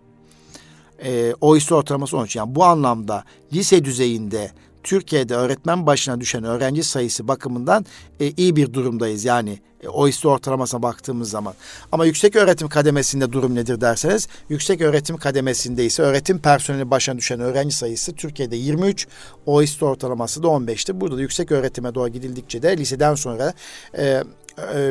[1.05, 2.37] E, OECD ortalaması 13.
[2.37, 4.51] Yani bu anlamda lise düzeyinde
[4.83, 7.87] Türkiye'de öğretmen başına düşen öğrenci sayısı bakımından
[8.21, 9.25] e, iyi bir durumdayız.
[9.25, 11.55] Yani e, OECD ortalamasına baktığımız zaman.
[11.92, 17.40] Ama yüksek öğretim kademesinde durum nedir derseniz, yüksek öğretim kademesinde ise öğretim personeli başına düşen
[17.40, 19.07] öğrenci sayısı Türkiye'de 23,
[19.47, 21.01] OECD ortalaması da 15'ti.
[21.01, 23.53] Burada da yüksek öğretime doğru gidildikçe de liseden sonra
[23.99, 24.23] e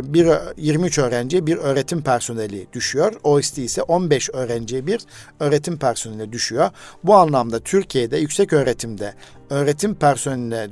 [0.04, 3.14] bir 23 öğrenci bir öğretim personeli düşüyor.
[3.24, 5.02] OECD ise 15 öğrenciye bir
[5.40, 6.70] öğretim personeli düşüyor.
[7.04, 9.14] Bu anlamda Türkiye'de yüksek öğretimde
[9.50, 10.68] öğretim personeline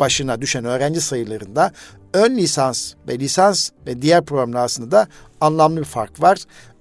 [0.00, 1.72] başına düşen öğrenci sayılarında
[2.12, 5.08] ön lisans ve lisans ve diğer programlar arasında da
[5.40, 6.38] anlamlı bir fark var.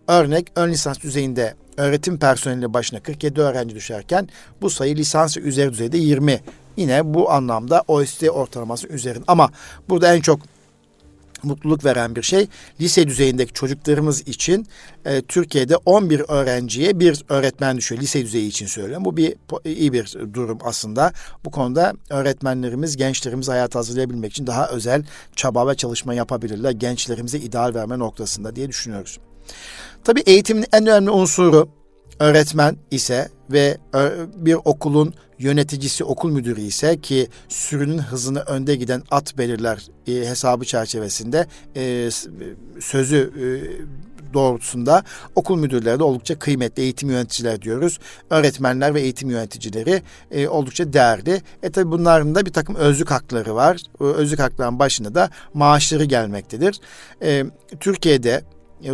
[0.07, 4.29] Örnek ön lisans düzeyinde öğretim personeli başına 47 öğrenci düşerken
[4.61, 6.39] bu sayı lisans üzeri düzeyde 20.
[6.77, 9.23] Yine bu anlamda OECD ortalaması üzerinde.
[9.27, 9.51] Ama
[9.89, 10.39] burada en çok
[11.43, 12.47] mutluluk veren bir şey.
[12.81, 14.67] Lise düzeyindeki çocuklarımız için
[15.05, 18.01] e, Türkiye'de 11 öğrenciye bir öğretmen düşüyor.
[18.01, 19.05] Lise düzeyi için söylüyorum.
[19.05, 21.13] Bu bir iyi bir durum aslında.
[21.45, 25.03] Bu konuda öğretmenlerimiz gençlerimizi hayata hazırlayabilmek için daha özel
[25.35, 26.71] çaba ve çalışma yapabilirler.
[26.71, 29.19] Gençlerimize ideal verme noktasında diye düşünüyoruz.
[30.03, 31.69] Tabii eğitimin en önemli unsuru
[32.19, 33.77] öğretmen ise ve
[34.35, 40.65] bir okulun yöneticisi okul müdürü ise ki sürünün hızını önde giden at belirler e, hesabı
[40.65, 42.09] çerçevesinde e,
[42.79, 43.45] sözü e,
[44.33, 45.03] doğrultusunda
[45.35, 47.99] okul müdürleri de oldukça kıymetli eğitim yöneticiler diyoruz.
[48.29, 51.41] Öğretmenler ve eğitim yöneticileri e, oldukça değerli.
[51.63, 53.77] E tabi bunların da bir takım özlük hakları var.
[53.99, 56.79] O özlük hakların başında da maaşları gelmektedir.
[57.21, 57.45] E,
[57.79, 58.43] Türkiye'de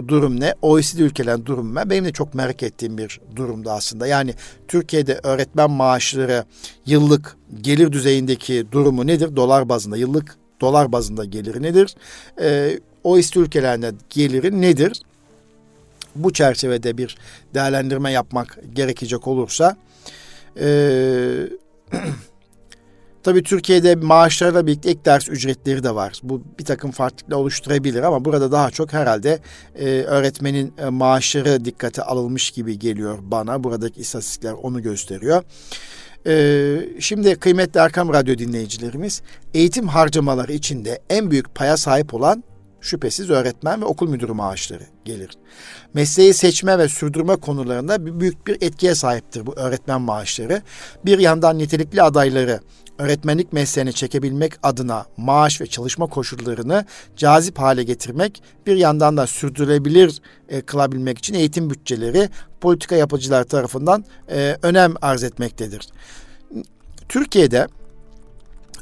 [0.07, 0.55] durum ne?
[0.61, 1.89] OECD ülkelerin durumu ne?
[1.89, 4.07] Benim de çok merak ettiğim bir durumda aslında.
[4.07, 4.33] Yani
[4.67, 6.45] Türkiye'de öğretmen maaşları
[6.85, 9.35] yıllık gelir düzeyindeki durumu nedir?
[9.35, 11.95] Dolar bazında yıllık dolar bazında geliri nedir?
[12.41, 15.01] Ee, OECD ülkelerinde geliri nedir?
[16.15, 17.17] Bu çerçevede bir
[17.53, 19.75] değerlendirme yapmak gerekecek olursa
[20.59, 20.67] e,
[23.29, 26.19] Tabii Türkiye'de maaşlarla birlikte ek ders ücretleri de var.
[26.23, 29.39] Bu bir takım farklılıklar oluşturabilir ama burada daha çok herhalde
[29.75, 33.63] e, öğretmenin e, maaşları dikkate alınmış gibi geliyor bana.
[33.63, 35.43] Buradaki istatistikler onu gösteriyor.
[36.27, 39.21] Ee, şimdi kıymetli Erkam Radyo dinleyicilerimiz
[39.53, 42.43] eğitim harcamaları içinde en büyük paya sahip olan
[42.81, 45.29] şüphesiz öğretmen ve okul müdürü maaşları gelir.
[45.93, 50.61] Mesleği seçme ve sürdürme konularında büyük bir etkiye sahiptir bu öğretmen maaşları.
[51.05, 52.59] Bir yandan nitelikli adayları
[52.99, 56.85] öğretmenlik mesleğini çekebilmek adına maaş ve çalışma koşullarını
[57.15, 62.29] cazip hale getirmek, bir yandan da sürdürülebilir e, kılabilmek için eğitim bütçeleri
[62.61, 65.87] politika yapıcılar tarafından e, önem arz etmektedir.
[67.09, 67.67] Türkiye'de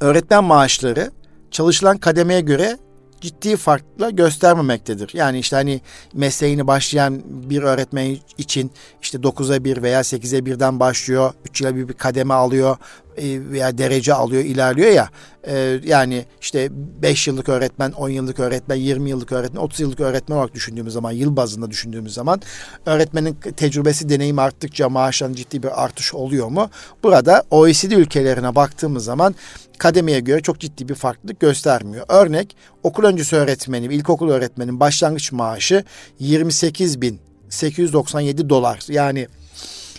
[0.02, 1.12] öğretmen maaşları
[1.52, 2.78] çalışılan kademeye göre
[3.22, 5.10] ciddi farkla göstermemektedir.
[5.14, 5.82] Yani işte hani
[6.14, 11.34] mesleğini başlayan bir öğretmen için işte 9'a 1 veya 8'e 1'den başlıyor.
[11.50, 12.78] 3 yıla bir, bir kademe alıyor
[13.24, 15.10] veya derece alıyor, ilerliyor ya.
[15.48, 16.70] E, yani işte
[17.02, 21.12] 5 yıllık öğretmen, 10 yıllık öğretmen, 20 yıllık öğretmen, 30 yıllık öğretmen olarak düşündüğümüz zaman,
[21.12, 22.42] yıl bazında düşündüğümüz zaman
[22.86, 26.70] öğretmenin tecrübesi, deneyimi arttıkça maaştan ciddi bir artış oluyor mu?
[27.04, 29.36] Burada OECD ülkelerine baktığımız zaman
[29.78, 32.06] kademeye göre çok ciddi bir farklılık göstermiyor.
[32.10, 35.84] Örnek okul öncesi öğretmeni, ilkokul öğretmenin başlangıç maaşı
[36.20, 38.80] 28 bin 897 dolar.
[38.90, 39.28] Yani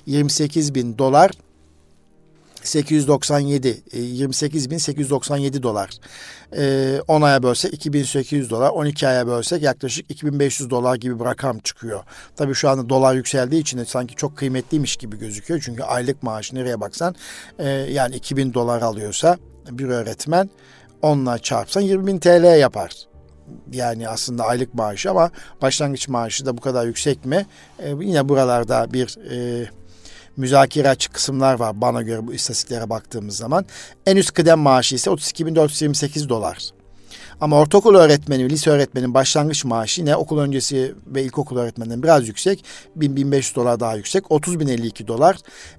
[0.06, 1.30] 28 bin dolar
[2.62, 5.90] 897, 28.897 dolar.
[7.08, 12.02] 10 aya bölsek 2800 dolar, 12 aya bölsek yaklaşık 2500 dolar gibi bir rakam çıkıyor.
[12.36, 15.60] Tabii şu anda dolar yükseldiği için de sanki çok kıymetliymiş gibi gözüküyor.
[15.64, 17.14] Çünkü aylık maaş nereye baksan
[17.58, 19.36] e, yani 2000 dolar alıyorsa
[19.70, 20.50] bir öğretmen
[21.02, 22.92] onunla çarpsan 20 bin TL yapar.
[23.72, 25.30] Yani aslında aylık maaşı ama
[25.62, 27.46] başlangıç maaşı da bu kadar yüksek mi?
[27.78, 29.68] E, yine buralarda bir e,
[30.38, 33.66] müzakere açık kısımlar var bana göre bu istatistiklere baktığımız zaman.
[34.06, 36.72] En üst kıdem maaşı ise 32.428 dolar.
[37.40, 42.64] Ama ortaokul öğretmeni, lise öğretmenin başlangıç maaşı yine okul öncesi ve ilkokul öğretmeninden biraz yüksek.
[42.98, 44.24] 1000-1500 dolar daha yüksek.
[44.24, 45.36] 30.052 dolar.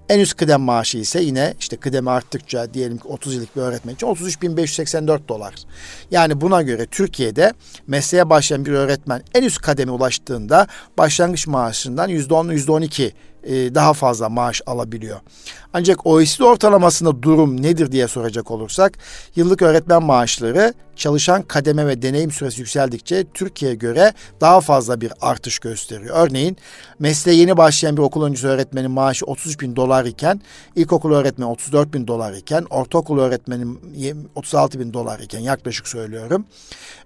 [0.10, 3.94] En üst kıdem maaşı ise yine işte kıdemi arttıkça diyelim ki 30 yıllık bir öğretmen
[3.94, 5.56] için 33.584 dolar.
[6.12, 7.54] Yani buna göre Türkiye'de
[7.88, 10.68] mesleğe başlayan bir öğretmen en üst kademe ulaştığında
[10.98, 13.12] başlangıç maaşından %10 %12
[13.44, 15.20] e, daha fazla maaş alabiliyor.
[15.74, 18.98] Ancak OECD ortalamasında durum nedir diye soracak olursak
[19.36, 25.60] yıllık öğretmen maaşları çalışan kademe ve deneyim süresi yükseldikçe Türkiye'ye göre daha fazla bir artış
[25.60, 26.16] gösteriyor.
[26.28, 26.58] Örneğin
[27.00, 30.42] mesleğe yeni başlayan bir okul öncesi öğretmenin maaşı 33 bin dolar iken
[30.76, 33.80] ilkokul öğretmeni 34 bin dolar iken ortaokul öğretmenin
[34.36, 36.46] 36 bin dolar iken yaklaşık söylüyorum.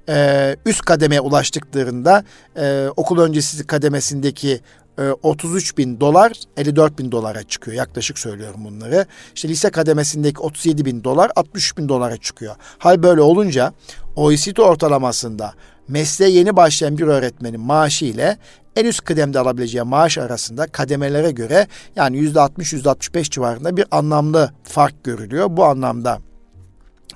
[0.10, 2.24] Ee, üst kademeye ulaştıklarında
[2.58, 4.62] e, okul öncesi kademesindeki
[4.98, 7.78] 33 e, bin dolar 54 bin dolara çıkıyor.
[7.78, 9.06] Yaklaşık söylüyorum bunları.
[9.36, 12.56] İşte lise kademesindeki 37 bin dolar 63 bin dolara çıkıyor.
[12.78, 13.74] Hal böyle olunca
[14.16, 15.54] OECD ortalamasında
[15.88, 18.38] mesleğe yeni başlayan bir öğretmenin maaşı ile
[18.76, 25.48] en üst kıdemde alabileceği maaş arasında kademelere göre yani %60-%65 civarında bir anlamlı fark görülüyor.
[25.50, 26.20] Bu anlamda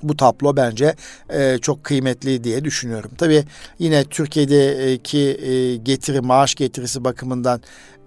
[0.02, 0.94] bu tablo bence
[1.30, 3.10] e, çok kıymetli diye düşünüyorum.
[3.18, 3.44] Tabii
[3.78, 7.60] yine Türkiye'deki e, getiri, maaş getirisi bakımından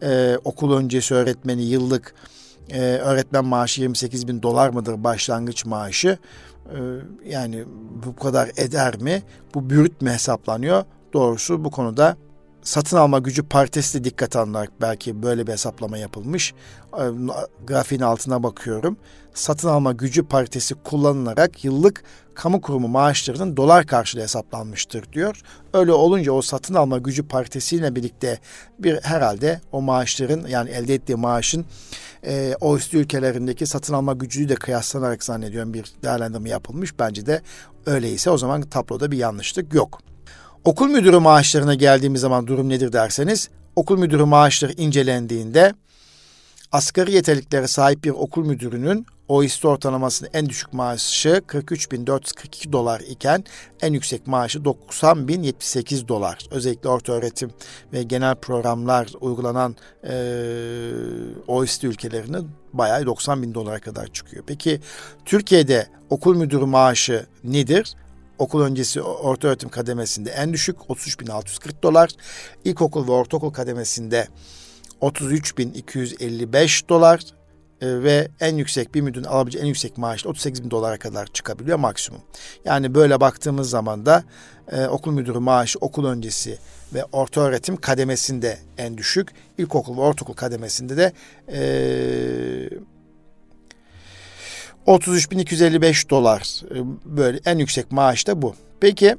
[0.04, 2.13] e, okul öncesi öğretmeni yıllık
[2.69, 6.17] e, öğretmen maaşı 28 bin dolar mıdır başlangıç maaşı?
[6.65, 6.77] E,
[7.25, 7.63] yani
[8.06, 9.23] bu kadar eder mi?
[9.54, 10.84] Bu bürüt mü hesaplanıyor?
[11.13, 12.17] Doğrusu bu konuda
[12.63, 16.54] satın alma gücü paritesi de dikkat alınarak belki böyle bir hesaplama yapılmış.
[16.93, 17.04] E,
[17.67, 18.97] grafiğin altına bakıyorum.
[19.34, 25.41] Satın alma gücü paritesi kullanılarak yıllık kamu kurumu maaşlarının dolar karşılığı hesaplanmıştır diyor.
[25.74, 28.39] Öyle olunca o satın alma gücü paritesiyle birlikte
[28.80, 31.65] bir herhalde o maaşların yani elde ettiği maaşın
[32.24, 37.00] e, OECD ülkelerindeki satın alma gücüyle de kıyaslanarak zannediyorum bir değerlendirme yapılmış.
[37.00, 37.41] Bence de
[37.86, 40.02] öyleyse o zaman tabloda bir yanlışlık yok.
[40.65, 45.74] Okul müdürü maaşlarına geldiğimiz zaman durum nedir derseniz, okul müdürü maaşları incelendiğinde
[46.71, 53.43] asgari yeterliklere sahip bir okul müdürünün OECD ortalamasının en düşük maaşı 43.442 dolar iken
[53.82, 56.38] en yüksek maaşı 90.078 dolar.
[56.52, 57.52] Özellikle orta öğretim
[57.93, 60.13] ve genel programlar uygulanan e,
[61.47, 64.43] OECD ülkelerinin bayağı 90 bin dolara kadar çıkıyor.
[64.47, 64.82] Peki
[65.26, 67.95] Türkiye'de okul müdürü maaşı nedir?
[68.41, 72.10] Okul öncesi orta öğretim kademesinde en düşük 33.640 dolar.
[72.63, 74.27] İlkokul ve ortaokul kademesinde
[75.01, 77.19] 33.255 dolar
[77.82, 81.77] e, ve en yüksek bir müdürün alabileceği en yüksek maaş 38 bin dolara kadar çıkabiliyor
[81.77, 82.21] maksimum.
[82.65, 84.23] Yani böyle baktığımız zaman da
[84.71, 86.58] e, okul müdürü maaşı okul öncesi
[86.93, 89.30] ve orta öğretim kademesinde en düşük.
[89.58, 91.13] İlkokul ve ortaokul kademesinde de
[91.47, 91.62] e,
[94.88, 98.56] 33.255 dolar e, böyle en yüksek maaş da bu.
[98.80, 99.15] Peki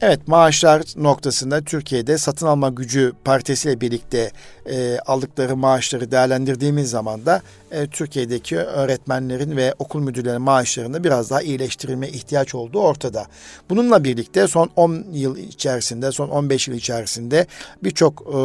[0.00, 4.30] Evet maaşlar noktasında Türkiye'de satın alma gücü paritesiyle birlikte
[4.66, 11.42] e, aldıkları maaşları değerlendirdiğimiz zaman da e, Türkiye'deki öğretmenlerin ve okul müdürlerinin maaşlarında biraz daha
[11.42, 13.26] iyileştirilme ihtiyaç olduğu ortada.
[13.70, 17.46] Bununla birlikte son 10 yıl içerisinde, son 15 yıl içerisinde
[17.84, 18.38] birçok e,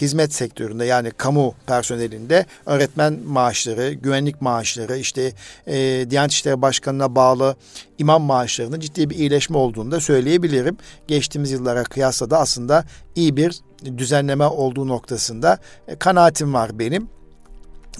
[0.00, 5.32] hizmet sektöründe yani kamu personelinde öğretmen maaşları, güvenlik maaşları, işte
[5.66, 7.56] e, Diyanet İşleri Başkanı'na bağlı
[7.98, 10.76] imam maaşlarının ciddi bir iyileşme olduğunu da söyleyebilirim.
[11.08, 13.60] Geçtiğimiz yıllara kıyasla da aslında iyi bir
[13.96, 17.17] düzenleme olduğu noktasında e, kanaatim var benim.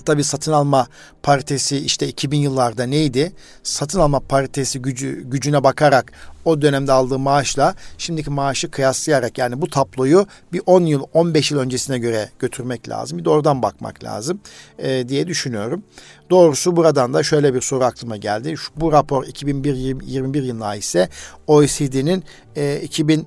[0.05, 0.87] Tabi satın alma
[1.23, 3.33] paritesi işte 2000 yıllarda neydi?
[3.63, 6.13] Satın alma paritesi gücü, gücüne bakarak
[6.45, 11.59] o dönemde aldığı maaşla şimdiki maaşı kıyaslayarak yani bu tabloyu bir 10 yıl 15 yıl
[11.59, 13.19] öncesine göre götürmek lazım.
[13.19, 14.41] Bir de oradan bakmak lazım
[14.79, 15.83] e, diye düşünüyorum.
[16.31, 18.57] Doğrusu buradan da şöyle bir soru aklıma geldi.
[18.57, 21.09] Şu, bu rapor 2021 yılına ise
[21.47, 22.25] OECD'nin
[22.57, 23.27] e, 2000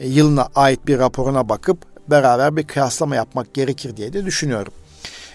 [0.00, 1.78] yılına ait bir raporuna bakıp
[2.10, 4.72] beraber bir kıyaslama yapmak gerekir diye de düşünüyorum.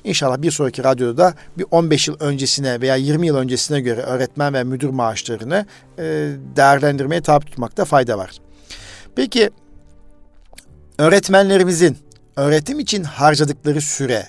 [0.08, 4.64] İnşallah bir sonraki radyoda bir 15 yıl öncesine veya 20 yıl öncesine göre öğretmen ve
[4.64, 5.66] müdür maaşlarını
[5.98, 6.04] e,
[6.56, 8.38] değerlendirmeye tabi tutmakta fayda var.
[9.16, 9.50] Peki
[10.98, 11.98] öğretmenlerimizin
[12.36, 14.28] öğretim için harcadıkları süre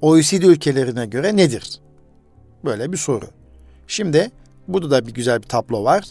[0.00, 1.80] OECD ülkelerine göre nedir?
[2.64, 3.26] Böyle bir soru.
[3.86, 4.30] Şimdi
[4.68, 6.04] burada da bir güzel bir tablo var.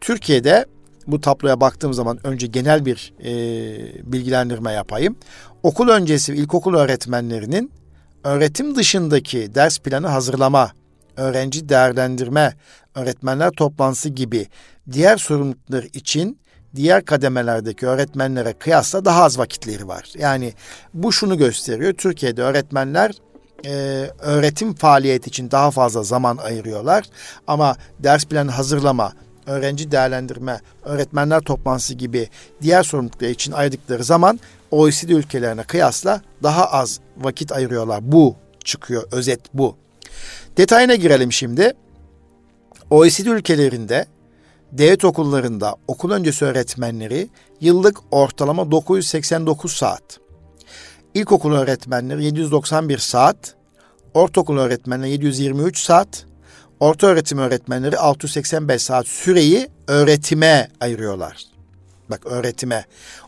[0.00, 0.66] Türkiye'de
[1.06, 3.32] bu tabloya baktığım zaman önce genel bir e,
[4.12, 5.16] bilgilendirme yapayım.
[5.62, 7.72] Okul öncesi ilkokul öğretmenlerinin
[8.26, 10.72] öğretim dışındaki ders planı hazırlama,
[11.16, 12.54] öğrenci değerlendirme,
[12.94, 14.46] öğretmenler toplantısı gibi
[14.92, 16.38] diğer sorumluluklar için
[16.76, 20.12] diğer kademelerdeki öğretmenlere kıyasla daha az vakitleri var.
[20.18, 20.54] Yani
[20.94, 21.92] bu şunu gösteriyor.
[21.92, 23.12] Türkiye'de öğretmenler
[23.64, 23.70] e,
[24.18, 27.04] öğretim faaliyeti için daha fazla zaman ayırıyorlar.
[27.46, 29.12] Ama ders planı hazırlama,
[29.46, 32.28] öğrenci değerlendirme, öğretmenler toplantısı gibi
[32.62, 38.12] diğer sorumluluklar için ayırdıkları zaman OECD ülkelerine kıyasla daha az vakit ayırıyorlar.
[38.12, 39.76] Bu çıkıyor, özet bu.
[40.56, 41.72] Detayına girelim şimdi.
[42.90, 44.06] OECD ülkelerinde
[44.72, 47.28] devlet okullarında okul öncesi öğretmenleri
[47.60, 50.02] yıllık ortalama 989 saat.
[51.14, 53.54] İlkokul öğretmenleri 791 saat,
[54.14, 56.26] ortaokul öğretmenleri 723 saat,
[56.80, 61.44] orta öğretim öğretmenleri 685 saat süreyi öğretime ayırıyorlar.
[62.10, 62.84] Bak öğretime.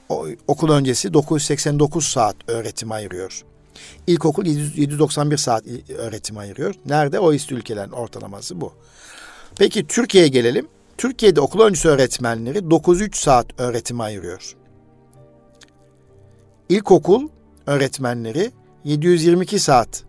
[0.09, 3.43] O, okul öncesi 989 saat öğretime ayırıyor.
[4.07, 5.65] İlkokul 791 saat
[5.99, 6.75] öğretime ayırıyor.
[6.87, 7.19] Nerede?
[7.19, 8.73] O ist ülkelerin ortalaması bu.
[9.59, 10.69] Peki Türkiye'ye gelelim.
[10.99, 14.57] Türkiye'de okul öncesi öğretmenleri 903 saat öğretime ayırıyor.
[16.69, 17.29] İlkokul
[17.67, 18.51] öğretmenleri
[18.85, 20.05] 722 saat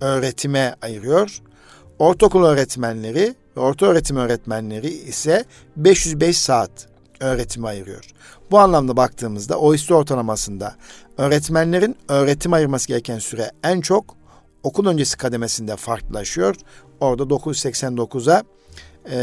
[0.00, 1.42] öğretime ayırıyor.
[1.98, 5.44] Ortaokul öğretmenleri ve orta öğretim öğretmenleri ise
[5.76, 6.88] 505 saat
[7.20, 8.04] öğretime ayırıyor.
[8.50, 10.74] Bu anlamda baktığımızda OECD ortalamasında
[11.18, 14.16] öğretmenlerin öğretim ayırması gereken süre en çok
[14.62, 16.56] okul öncesi kademesinde farklılaşıyor.
[17.00, 18.42] Orada 989'a
[19.10, 19.16] e,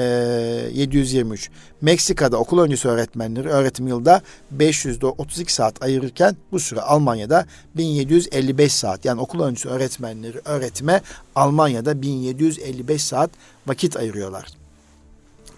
[0.73, 1.49] 723.
[1.81, 9.05] Meksika'da okul öncesi öğretmenleri öğretim yılda 532 saat ayırırken bu süre Almanya'da 1755 saat.
[9.05, 11.01] Yani okul öncesi öğretmenleri öğretime
[11.36, 13.29] Almanya'da 1755 saat
[13.67, 14.45] vakit ayırıyorlar.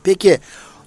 [0.04, 0.39] Peki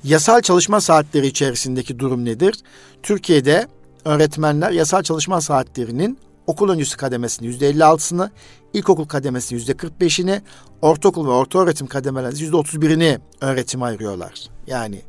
[0.05, 2.55] yasal çalışma saatleri içerisindeki durum nedir?
[3.03, 3.69] Türkiye'de
[4.05, 8.31] öğretmenler yasal çalışma saatlerinin okul öncesi kademesinin yüzde 56'sını,
[8.73, 10.41] ilkokul kademesinin yüzde 45'ini,
[10.83, 14.49] ortaokul ve orta öğretim kademelerinin yüzde 31'ini öğretime ayırıyorlar.
[14.67, 15.03] Yani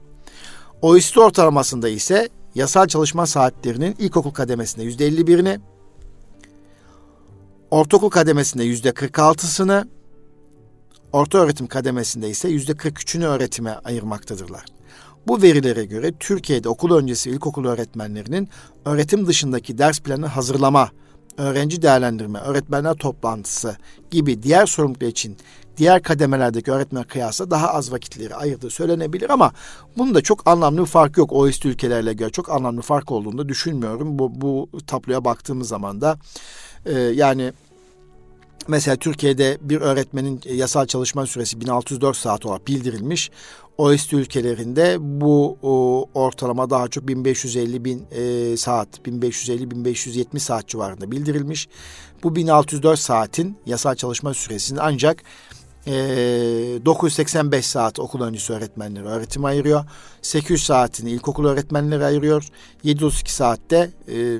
[0.81, 5.59] OECD ortalamasında ise yasal çalışma saatlerinin ilkokul kademesinde yüzde 51'ini,
[7.71, 9.87] ortaokul kademesinde yüzde 46'sını,
[11.11, 14.78] orta öğretim kademesinde ise yüzde 43'ünü öğretime ayırmaktadırlar.
[15.27, 18.49] Bu verilere göre Türkiye'de okul öncesi ilkokul öğretmenlerinin
[18.85, 20.89] öğretim dışındaki ders planı hazırlama,
[21.37, 23.77] öğrenci değerlendirme, öğretmenler toplantısı
[24.11, 25.37] gibi diğer sorumluluklar için
[25.77, 29.51] diğer kademelerdeki öğretmen kıyasla daha az vakitleri ayırdığı söylenebilir ama
[29.97, 31.33] bunun da çok anlamlı bir fark yok.
[31.33, 34.19] OECD ülkelerle göre çok anlamlı bir fark olduğunu da düşünmüyorum.
[34.19, 36.17] Bu, bu tabloya baktığımız zaman da
[36.85, 37.53] e, yani
[38.67, 43.31] Mesela Türkiye'de bir öğretmenin yasal çalışma süresi 1604 saat olarak bildirilmiş.
[43.79, 51.67] OECD ülkelerinde bu o, ortalama daha çok 1550 bin e, saat, 1550-1570 saat civarında bildirilmiş.
[52.23, 55.23] Bu 1604 saatin yasal çalışma süresini ancak
[55.87, 55.91] e,
[56.85, 59.85] 985 saat okul öncesi öğretmenleri öğretim ayırıyor.
[60.21, 62.47] 800 saatini ilkokul öğretmenleri ayırıyor.
[62.83, 64.39] 732 saatte e,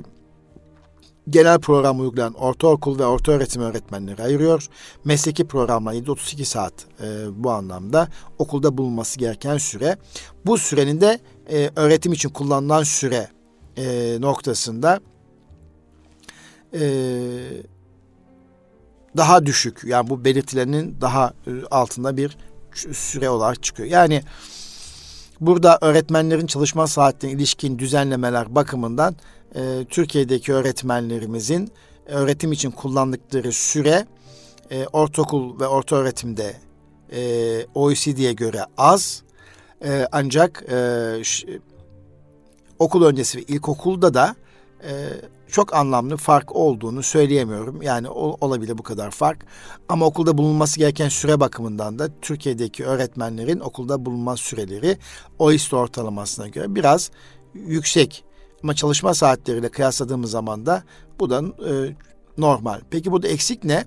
[1.30, 4.66] genel program uygulayan ortaokul ve orta öğretim öğretmenleri ayırıyor.
[5.04, 6.72] Mesleki programlar 7-32 saat
[7.02, 7.06] e,
[7.44, 8.08] bu anlamda
[8.38, 9.96] okulda bulunması gereken süre.
[10.46, 11.20] Bu sürenin de
[11.50, 13.28] e, öğretim için kullanılan süre
[13.76, 15.00] e, noktasında
[16.74, 16.80] e,
[19.16, 22.36] daha düşük yani bu belirtilerinin daha e, altında bir
[22.92, 23.88] süre olarak çıkıyor.
[23.88, 24.22] Yani
[25.40, 29.16] burada öğretmenlerin çalışma saatlerine ilişkin düzenlemeler bakımından
[29.54, 31.72] e, Türkiye'deki öğretmenlerimizin
[32.06, 34.06] öğretim için kullandıkları süre
[34.70, 36.56] e, ortaokul ve orta öğretimde
[37.12, 37.20] e,
[37.74, 39.22] OECD'ye göre az
[39.84, 41.22] e, ancak e,
[42.78, 44.36] okul öncesi ve ilkokulda da
[44.84, 44.92] e,
[45.48, 47.82] çok anlamlı fark olduğunu söyleyemiyorum.
[47.82, 49.46] Yani o, olabilir bu kadar fark.
[49.88, 54.98] Ama okulda bulunması gereken süre bakımından da Türkiye'deki öğretmenlerin okulda bulunma süreleri
[55.38, 57.10] OECD ortalamasına göre biraz
[57.54, 58.24] yüksek.
[58.62, 60.82] Ama çalışma saatleriyle kıyasladığımız zaman da
[61.20, 61.72] bu da e,
[62.38, 62.80] normal.
[62.90, 63.84] Peki burada eksik ne?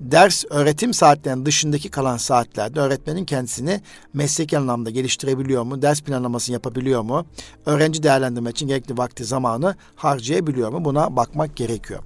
[0.00, 3.80] ders öğretim saatlerinin dışındaki kalan saatlerde öğretmenin kendisini
[4.14, 5.82] mesleki anlamda geliştirebiliyor mu?
[5.82, 7.26] Ders planlamasını yapabiliyor mu?
[7.66, 10.84] Öğrenci değerlendirme için gerekli vakti zamanı harcayabiliyor mu?
[10.84, 12.00] Buna bakmak gerekiyor.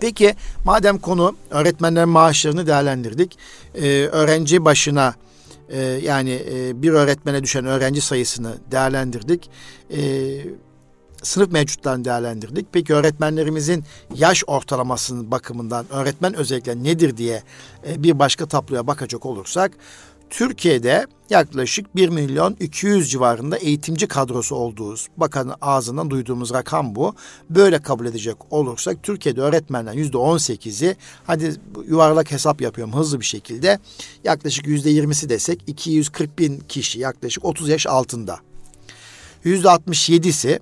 [0.00, 0.34] Peki
[0.64, 3.38] madem konu öğretmenlerin maaşlarını değerlendirdik.
[3.74, 5.14] Ee, öğrenci başına
[5.68, 9.50] e, yani e, bir öğretmene düşen öğrenci sayısını değerlendirdik.
[9.90, 10.00] E,
[11.22, 12.66] sınıf mevcutlarını değerlendirdik.
[12.72, 17.42] Peki öğretmenlerimizin yaş ortalamasının bakımından öğretmen özellikle nedir diye
[17.88, 19.72] e, bir başka tabloya bakacak olursak
[20.30, 27.14] Türkiye'de yaklaşık 1 milyon 200 civarında eğitimci kadrosu olduğu bakanın ağzından duyduğumuz rakam bu.
[27.50, 30.96] Böyle kabul edecek olursak Türkiye'de öğretmenler yüzde 18'i
[31.26, 31.52] hadi
[31.88, 33.78] yuvarlak hesap yapıyorum hızlı bir şekilde
[34.24, 38.38] yaklaşık yüzde 20'si desek 240 bin kişi yaklaşık 30 yaş altında.
[39.44, 40.60] Yüzde 67'si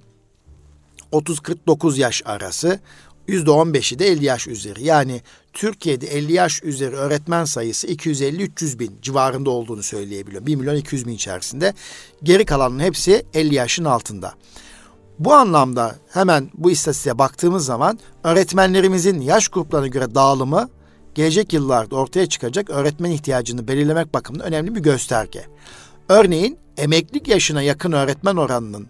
[1.16, 2.80] 30-49 yaş arası,
[3.28, 4.84] %15'i de 50 yaş üzeri.
[4.84, 5.20] Yani
[5.52, 10.46] Türkiye'de 50 yaş üzeri öğretmen sayısı 250-300 bin civarında olduğunu söyleyebiliyorum.
[10.46, 11.74] 1 milyon 200 bin içerisinde.
[12.22, 14.34] Geri kalanın hepsi 50 yaşın altında.
[15.18, 20.68] Bu anlamda hemen bu istatistiğe baktığımız zaman öğretmenlerimizin yaş gruplarına göre dağılımı
[21.14, 25.44] gelecek yıllarda ortaya çıkacak öğretmen ihtiyacını belirlemek bakımından önemli bir gösterge.
[26.08, 28.88] Örneğin emeklilik yaşına yakın öğretmen oranının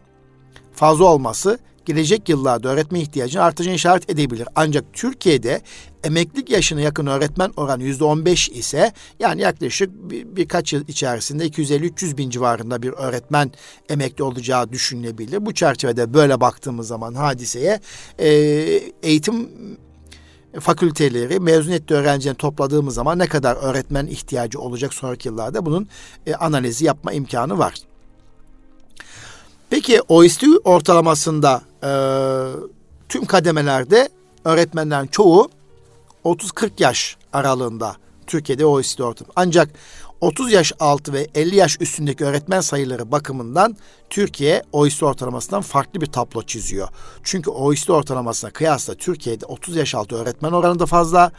[0.74, 4.49] fazla olması gelecek yıllarda öğretmen ihtiyacını artacağını işaret edebilir.
[4.55, 5.61] Ancak Türkiye'de
[6.05, 11.47] emeklilik yaşına yakın öğretmen oranı yüzde on beş ise yani yaklaşık bir, birkaç yıl içerisinde
[11.47, 13.53] 250-300 bin civarında bir öğretmen
[13.89, 15.47] emekli olacağı düşünülebilir.
[15.47, 17.80] Bu çerçevede böyle baktığımız zaman hadiseye
[18.18, 18.28] e,
[19.03, 19.49] eğitim
[20.61, 25.89] fakülteleri mezun ettiği öğrencilerini topladığımız zaman ne kadar öğretmen ihtiyacı olacak sonraki yıllarda bunun
[26.26, 27.74] e, analizi yapma imkanı var.
[29.71, 31.91] Peki OECD ortalamasında e,
[33.09, 34.09] tüm kademelerde
[34.45, 35.51] öğretmenlerin çoğu
[36.25, 37.97] 30-40 yaş aralığında
[38.27, 39.33] Türkiye'de OECD ortalama.
[39.37, 39.69] Ancak
[40.21, 43.77] 30 yaş altı ve 50 yaş üstündeki öğretmen sayıları bakımından
[44.11, 46.89] Türkiye OECD ortalamasından farklı bir tablo çiziyor.
[47.23, 51.33] Çünkü OECD ortalamasına kıyasla Türkiye'de 30 yaş altı öğretmen oranı da fazla,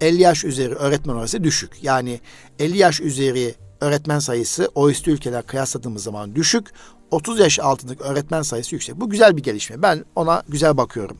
[0.00, 1.70] 50 yaş üzeri öğretmen oranı düşük.
[1.82, 2.20] Yani
[2.58, 6.72] 50 yaş üzeri öğretmen sayısı OECD ülkeler kıyasladığımız zaman düşük.
[7.14, 9.00] 30 yaş altındaki öğretmen sayısı yüksek.
[9.00, 9.82] Bu güzel bir gelişme.
[9.82, 11.16] Ben ona güzel bakıyorum.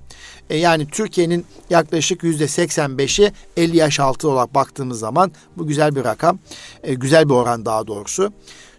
[0.51, 6.05] E, yani Türkiye'nin yaklaşık yüzde 85'i 50 yaş altı olarak baktığımız zaman bu güzel bir
[6.05, 6.39] rakam.
[6.83, 8.33] E, güzel bir oran daha doğrusu.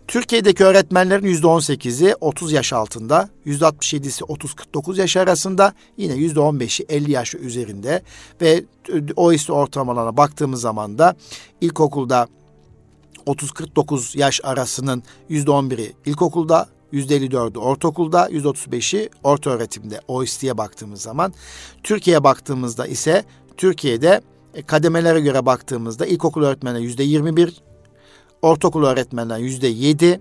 [0.07, 6.85] Türkiye'deki öğretmenlerin yüzde 18'i 30 yaş altında, yüzde 67'si 30-49 yaş arasında, yine yüzde 15'i
[6.89, 8.01] 50 yaş üzerinde
[8.41, 8.63] ve
[9.15, 11.15] OECD ortalamalarına baktığımız zaman da
[11.61, 12.27] ilkokulda
[13.27, 21.33] 30-49 yaş arasının %11'i ilkokulda, %54'ü ortaokulda, %35'i orta öğretimde OECD'ye baktığımız zaman.
[21.83, 23.23] Türkiye'ye baktığımızda ise
[23.57, 24.21] Türkiye'de
[24.53, 27.53] e, kademelere göre baktığımızda ilkokul öğretmenler %21,
[28.41, 30.19] ortaokul öğretmenler %7,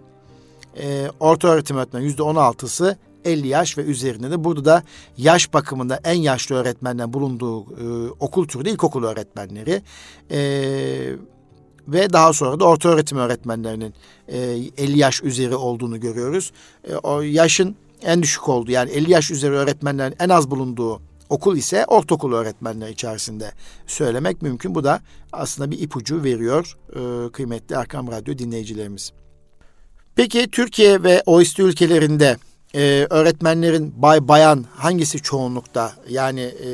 [0.79, 4.83] e, orta öğretim öğretmenler %16'sı 50 yaş ve üzerinde de burada da
[5.17, 9.83] yaş bakımında en yaşlı öğretmenlerin bulunduğu e, okul türü de ilkokul öğretmenleri.
[10.31, 11.17] E,
[11.89, 13.95] ve daha sonra da orta öğretim öğretmenlerinin
[14.29, 14.39] e,
[14.79, 16.53] 50 yaş üzeri olduğunu görüyoruz.
[16.89, 21.57] E, o yaşın en düşük olduğu yani 50 yaş üzeri öğretmenlerin en az bulunduğu okul
[21.57, 23.53] ise ortaokul öğretmenleri içerisinde
[23.87, 24.75] söylemek mümkün.
[24.75, 25.01] Bu da
[25.33, 29.13] aslında bir ipucu veriyor e, kıymetli Erkam Radyo dinleyicilerimiz.
[30.17, 32.37] Peki Türkiye ve OECD ülkelerinde
[32.75, 35.93] e, öğretmenlerin bay bayan hangisi çoğunlukta?
[36.09, 36.69] Yani e,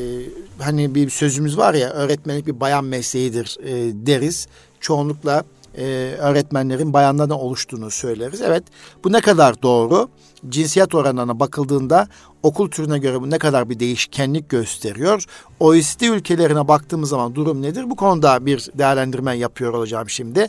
[0.58, 3.72] hani bir sözümüz var ya öğretmenlik bir bayan mesleğidir e,
[4.06, 4.48] deriz
[4.81, 5.45] çoğunlukla
[5.76, 5.85] e,
[6.18, 8.41] öğretmenlerin bayanlardan oluştuğunu söyleriz.
[8.41, 8.64] Evet
[9.05, 10.09] bu ne kadar doğru?
[10.49, 12.09] cinsiyet oranlarına bakıldığında
[12.43, 15.24] okul türüne göre bu ne kadar bir değişkenlik gösteriyor.
[15.61, 17.91] OECD ülkelerine baktığımız zaman durum nedir?
[17.91, 20.49] Bu konuda bir değerlendirme yapıyor olacağım şimdi.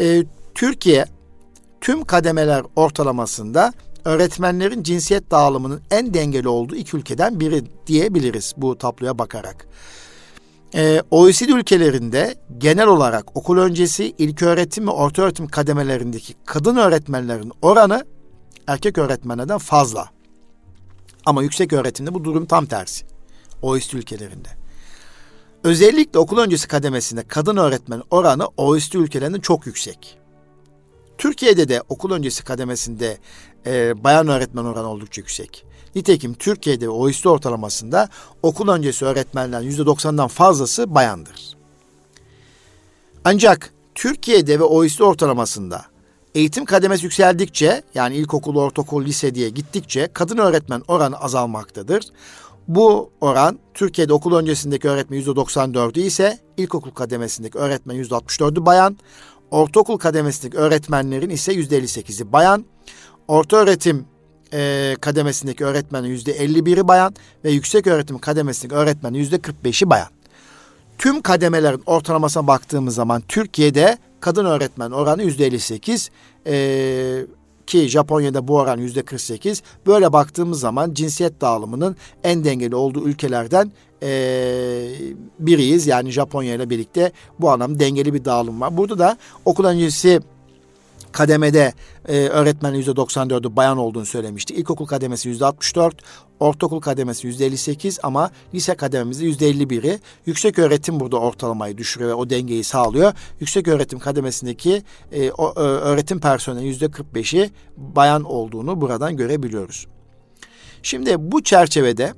[0.00, 1.04] Ee, Türkiye
[1.80, 3.72] tüm kademeler ortalamasında
[4.04, 9.66] öğretmenlerin cinsiyet dağılımının en dengeli olduğu iki ülkeden biri diyebiliriz bu tabloya bakarak.
[10.74, 17.52] Ee, OECD ülkelerinde genel olarak okul öncesi ilk öğretim ve orta öğretim kademelerindeki kadın öğretmenlerin
[17.62, 18.04] oranı
[18.66, 20.08] erkek öğretmenlerden fazla.
[21.26, 23.06] Ama yüksek öğretimde bu durum tam tersi.
[23.62, 24.48] OECD ülkelerinde.
[25.64, 30.18] Özellikle okul öncesi kademesinde kadın öğretmen oranı OECD ülkelerinde çok yüksek.
[31.18, 33.18] Türkiye'de de okul öncesi kademesinde
[33.66, 35.64] e, bayan öğretmen oranı oldukça yüksek.
[35.94, 38.08] Nitekim Türkiye'de OECD ortalamasında
[38.42, 41.56] okul öncesi öğretmenlerin yüzde 90'dan fazlası bayandır.
[43.24, 45.84] Ancak Türkiye'de ve OECD ortalamasında
[46.34, 52.04] eğitim kademesi yükseldikçe yani ilkokul, ortaokul, lise diye gittikçe kadın öğretmen oranı azalmaktadır.
[52.68, 58.98] Bu oran Türkiye'de okul öncesindeki öğretmen %94'ü ise ilkokul kademesindeki öğretmen %64'ü bayan,
[59.50, 62.64] ortaokul kademesindeki öğretmenlerin ise %58'i bayan,
[63.30, 64.04] orta öğretim
[64.52, 67.14] e, kademesindeki öğretmenin yüzde 51'i bayan
[67.44, 70.08] ve yüksek öğretim kademesindeki öğretmenin yüzde 45'i bayan.
[70.98, 76.10] Tüm kademelerin ortalamasına baktığımız zaman Türkiye'de kadın öğretmen oranı yüzde 58
[76.46, 77.26] e,
[77.66, 79.62] ki Japonya'da bu oran yüzde 48.
[79.86, 83.72] Böyle baktığımız zaman cinsiyet dağılımının en dengeli olduğu ülkelerden
[84.02, 84.10] e,
[85.38, 85.86] biriyiz.
[85.86, 88.76] Yani Japonya ile birlikte bu anlamda dengeli bir dağılım var.
[88.76, 90.20] Burada da okul öncesi
[91.12, 91.72] kademede
[92.08, 94.54] e, öğretmenin %94'ü bayan olduğunu söylemişti.
[94.54, 95.92] İlkokul kademesi %64,
[96.40, 100.00] ortaokul kademesi %58 ama lise kadememizde %51'i.
[100.26, 103.12] Yüksek öğretim burada ortalamayı düşürüyor ve o dengeyi sağlıyor.
[103.40, 104.82] Yüksek öğretim kademesindeki
[105.12, 109.86] e, o, e, öğretim personeli %45'i bayan olduğunu buradan görebiliyoruz.
[110.82, 112.14] Şimdi bu çerçevede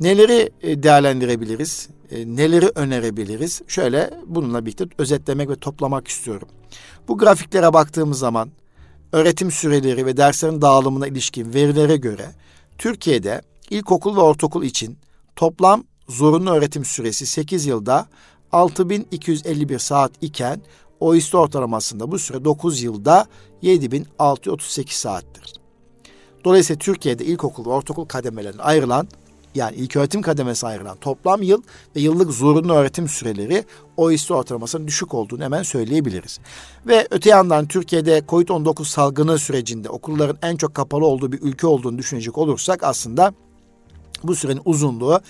[0.00, 1.88] neleri e, değerlendirebiliriz?
[2.10, 3.62] E, neleri önerebiliriz?
[3.68, 6.48] Şöyle bununla birlikte özetlemek ve toplamak istiyorum.
[7.10, 8.50] Bu grafiklere baktığımız zaman
[9.12, 12.30] öğretim süreleri ve derslerin dağılımına ilişkin verilere göre
[12.78, 14.98] Türkiye'de ilkokul ve ortaokul için
[15.36, 18.06] toplam zorunlu öğretim süresi 8 yılda
[18.52, 20.60] 6251 saat iken
[21.00, 23.26] OECD ortalamasında bu süre 9 yılda
[23.62, 25.54] 7638 saattir.
[26.44, 29.08] Dolayısıyla Türkiye'de ilkokul ve ortaokul kademelerine ayrılan
[29.54, 31.62] yani ilk öğretim kademesi ayrılan toplam yıl
[31.96, 33.64] ve yıllık zorunlu öğretim süreleri
[33.96, 36.38] OECD ortalamasının düşük olduğunu hemen söyleyebiliriz.
[36.86, 41.98] Ve öte yandan Türkiye'de COVID-19 salgını sürecinde okulların en çok kapalı olduğu bir ülke olduğunu
[41.98, 43.34] düşünecek olursak aslında
[44.22, 45.20] bu sürenin uzunluğu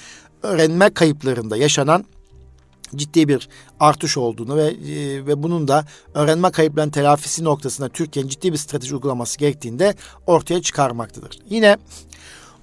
[0.43, 2.05] öğrenme kayıplarında yaşanan
[2.97, 3.49] ciddi bir
[3.81, 8.95] artış olduğunu ve e, ve bunun da öğrenme kayıplarının telafisi noktasında Türkiye'nin ciddi bir strateji
[8.95, 9.95] uygulaması gerektiğinde
[10.27, 11.39] ortaya çıkarmaktadır.
[11.51, 11.77] Yine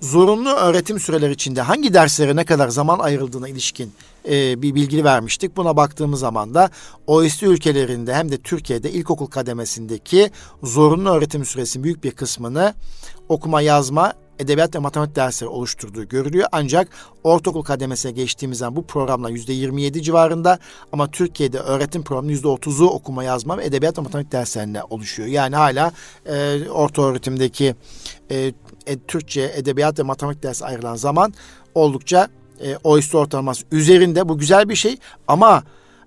[0.01, 3.93] zorunlu öğretim süreleri içinde hangi derslere ne kadar zaman ayrıldığına ilişkin
[4.29, 5.57] e, bir bilgi vermiştik.
[5.57, 6.69] Buna baktığımız zaman da
[7.07, 10.31] OECD ülkelerinde hem de Türkiye'de ilkokul kademesindeki
[10.63, 12.73] zorunlu öğretim süresinin büyük bir kısmını
[13.29, 16.47] okuma yazma edebiyat ve matematik dersleri oluşturduğu görülüyor.
[16.51, 16.89] Ancak
[17.23, 20.59] ortaokul kademesine geçtiğimiz zaman bu programla yüzde 27 civarında
[20.91, 25.29] ama Türkiye'de öğretim programının yüzde 30'u okuma yazma ve edebiyat ve matematik derslerine oluşuyor.
[25.29, 25.91] Yani hala
[26.25, 27.75] e, orta öğretimdeki
[28.31, 28.53] e,
[28.88, 31.33] e, Türkçe, edebiyat ve matematik dersi ayrılan zaman
[31.75, 32.27] oldukça
[32.59, 34.29] e, OECD ortalaması üzerinde.
[34.29, 35.63] Bu güzel bir şey ama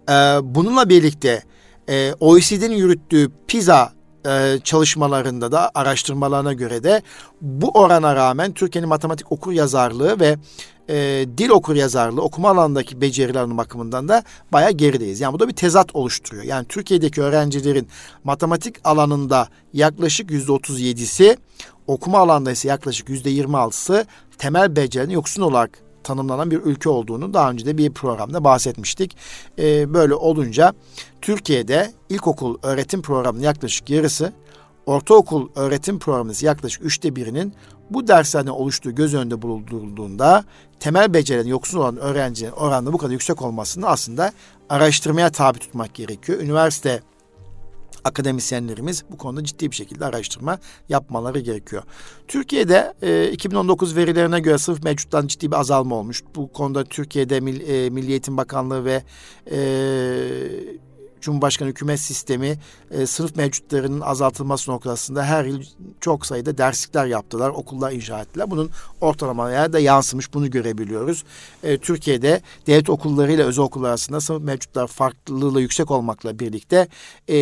[0.08, 0.12] e,
[0.42, 1.42] bununla birlikte
[1.88, 3.92] e, OECD'nin yürüttüğü PISA
[4.26, 7.02] e, çalışmalarında da araştırmalarına göre de
[7.40, 10.36] bu orana rağmen Türkiye'nin matematik okur yazarlığı ve
[10.88, 15.20] e, dil okur yazarlığı okuma alanındaki becerilerin bakımından da bayağı gerideyiz.
[15.20, 16.44] Yani bu da bir tezat oluşturuyor.
[16.44, 17.88] Yani Türkiye'deki öğrencilerin
[18.24, 21.36] matematik alanında yaklaşık yüzde otuz yedisi
[21.90, 24.06] okuma alanda ise yaklaşık yüzde yirmi altısı
[24.38, 29.16] temel becerinin yoksun olarak tanımlanan bir ülke olduğunu daha önce de bir programda bahsetmiştik.
[29.58, 30.72] Ee, böyle olunca
[31.20, 34.32] Türkiye'de ilkokul öğretim programının yaklaşık yarısı,
[34.86, 37.54] ortaokul öğretim programının yaklaşık üçte birinin
[37.90, 40.44] bu derslerden oluştuğu göz önünde bulundurulduğunda
[40.80, 44.32] temel becerinin yoksun olan öğrencinin oranında bu kadar yüksek olmasını aslında
[44.68, 46.40] araştırmaya tabi tutmak gerekiyor.
[46.40, 47.00] Üniversite
[48.04, 51.82] akademisyenlerimiz bu konuda ciddi bir şekilde araştırma yapmaları gerekiyor.
[52.28, 56.22] Türkiye'de e, 2019 verilerine göre sınıf mevcuttan ciddi bir azalma olmuş.
[56.36, 59.02] Bu konuda Türkiye'de Mil, e, Milli Eğitim Bakanlığı ve
[59.50, 59.58] e,
[61.20, 62.58] Cumhurbaşkanı hükümet sistemi
[62.90, 65.62] e, sınıf mevcutlarının azaltılması noktasında her yıl
[66.00, 68.50] çok sayıda derslikler yaptılar, okullar inşa ettiler.
[68.50, 71.24] Bunun ortalamaya da yansımış, bunu görebiliyoruz.
[71.62, 76.88] E, Türkiye'de devlet okulları ile özel okullar arasında sınıf mevcutlar farklılığı yüksek olmakla birlikte...
[77.28, 77.36] E,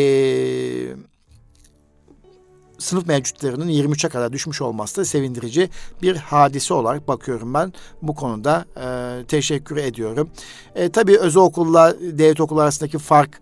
[2.79, 5.70] sınıf mevcutlarının 23'e kadar düşmüş olması da sevindirici
[6.03, 7.72] bir hadise olarak bakıyorum ben
[8.03, 8.64] bu konuda.
[8.76, 10.31] E, teşekkür ediyorum.
[10.74, 13.41] E, tabii özel okulla devlet okulu arasındaki fark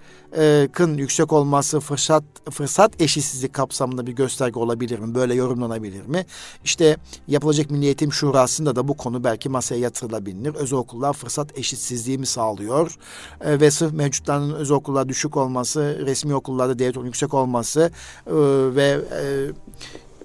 [0.72, 5.14] kın yüksek olması fırsat fırsat eşitsizlik kapsamında bir gösterge olabilir mi?
[5.14, 6.26] Böyle yorumlanabilir mi?
[6.64, 6.96] İşte
[7.28, 10.54] yapılacak Milli Eğitim Şurası'nda da bu konu belki masaya yatırılabilir.
[10.54, 12.98] Özel okullar fırsat eşitsizliği mi sağlıyor?
[13.40, 17.90] E, ve sırf mevcutlarının özel okullar düşük olması, resmi okullarda devlet yüksek olması
[18.26, 18.34] e,
[18.76, 19.24] ve e,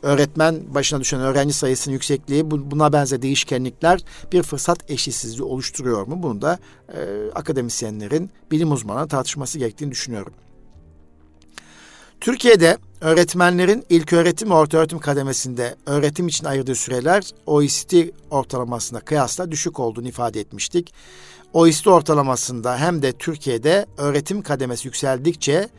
[0.04, 3.99] öğretmen başına düşen öğrenci sayısının yüksekliği buna benzer değişkenlikler
[4.32, 6.24] bir fırsat eşitsizliği oluşturuyor mu?
[6.24, 6.60] Bunu da
[6.93, 10.34] e, akademisyenlerin, bilim uzmanı tartışması gerektiğini düşünüyorum.
[12.22, 19.52] Türkiye'de öğretmenlerin ilk öğretim ve orta öğretim kademesinde öğretim için ayırdığı süreler OECD ortalamasına kıyasla
[19.52, 20.93] düşük olduğunu ifade etmiştik.
[21.54, 25.70] OECD ortalamasında hem de Türkiye'de öğretim kademesi yükseldikçe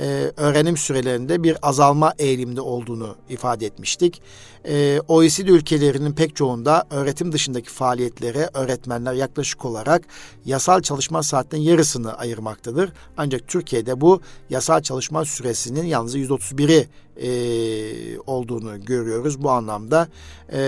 [0.00, 4.22] e, öğrenim sürelerinde bir azalma eğilimde olduğunu ifade etmiştik.
[4.64, 10.02] E, OECD ülkelerinin pek çoğunda öğretim dışındaki faaliyetlere öğretmenler yaklaşık olarak
[10.44, 12.92] yasal çalışma saatinin yarısını ayırmaktadır.
[13.16, 14.20] Ancak Türkiye'de bu
[14.50, 16.88] yasal çalışma süresinin yalnız %31'i
[17.18, 19.42] e, olduğunu görüyoruz.
[19.42, 20.08] Bu anlamda
[20.52, 20.58] e,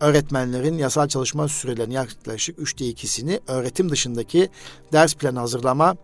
[0.00, 4.48] öğretmenlerin yasal çalışma sürelerinin yaklaşık üçte ikisini öğretim dışındaki
[4.92, 5.96] ders planı hazırlama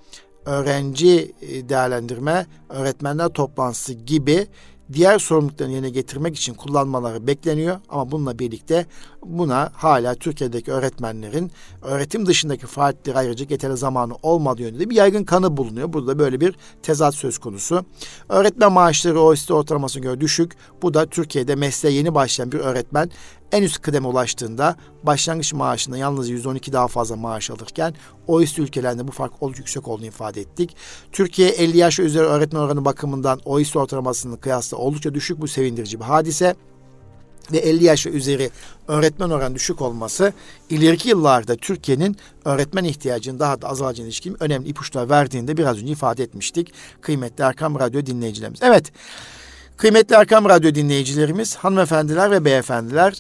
[0.49, 4.47] öğrenci e, değerlendirme, öğretmenler toplantısı gibi
[4.93, 7.81] diğer sorumluluklarını yerine getirmek için kullanmaları bekleniyor.
[7.89, 8.87] Ama bununla birlikte
[9.25, 11.51] buna hala Türkiye'deki öğretmenlerin
[11.83, 15.93] öğretim dışındaki faaliyetleri ayıracak yeterli zamanı olmadığı yönünde bir yaygın kanı bulunuyor.
[15.93, 17.85] Burada böyle bir tezat söz konusu.
[18.29, 20.53] Öğretmen maaşları OECD ortalamasına göre düşük.
[20.83, 23.11] Bu da Türkiye'de mesleğe yeni başlayan bir öğretmen
[23.53, 27.95] en üst kıdeme ulaştığında başlangıç maaşında yalnız 112 daha fazla maaş alırken
[28.27, 30.77] OECD ülkelerinde bu fark oldukça yüksek olduğunu ifade ettik.
[31.13, 36.05] Türkiye 50 yaş üzeri öğretmen oranı bakımından OECD ortalamasının kıyasla oldukça düşük bu sevindirici bir
[36.05, 36.55] hadise
[37.53, 38.51] ve 50 yaş ve üzeri
[38.89, 40.33] öğretmen oranı düşük olması
[40.71, 46.23] ileriki yıllarda Türkiye'nin öğretmen ihtiyacının daha da azalacağına ilişkin önemli ipuçları verdiğinde biraz önce ifade
[46.23, 46.73] etmiştik.
[47.01, 48.61] Kıymetli Erkam Radyo dinleyicilerimiz.
[48.63, 48.93] Evet.
[49.77, 53.15] Kıymetli Erkam Radyo dinleyicilerimiz, hanımefendiler ve beyefendiler,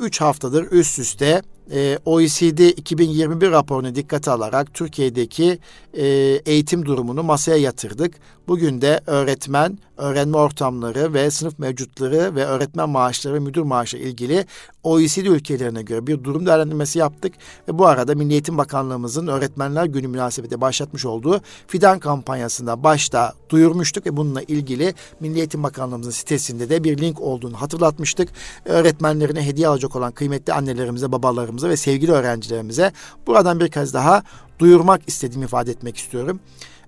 [0.00, 1.42] 3 e, haftadır üst üste
[1.72, 5.58] e, OECD 2021 raporunu dikkate alarak Türkiye'deki
[5.94, 6.06] e,
[6.46, 8.14] eğitim durumunu masaya yatırdık.
[8.48, 14.46] Bugün de öğretmen, öğrenme ortamları ve sınıf mevcutları ve öğretmen maaşları müdür maaşı ilgili
[14.82, 17.34] OECD ülkelerine göre bir durum değerlendirmesi yaptık.
[17.68, 24.06] Ve bu arada Milli Eğitim Bakanlığımızın Öğretmenler Günü münasebeti başlatmış olduğu Fidan kampanyasında başta duyurmuştuk
[24.06, 28.28] ve bununla ilgili Milli Eğitim Bakanlığımızın sitesinde de bir link olduğunu hatırlatmıştık.
[28.64, 32.92] Öğretmenlerine hediye alacak olan kıymetli annelerimize, babalarımıza ve sevgili öğrencilerimize
[33.26, 34.22] buradan bir kez daha
[34.58, 36.40] duyurmak istediğimi ifade etmek istiyorum.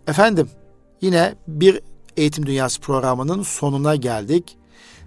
[0.06, 0.48] Efendim
[1.00, 1.80] yine bir
[2.16, 4.56] Eğitim Dünyası programının sonuna geldik.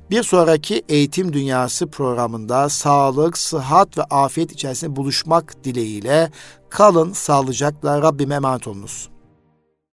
[0.09, 6.31] Bir sonraki Eğitim Dünyası programında sağlık, sıhhat ve afiyet içerisinde buluşmak dileğiyle
[6.69, 9.12] kalın sağlıcakla Rabbime emanet olunuz.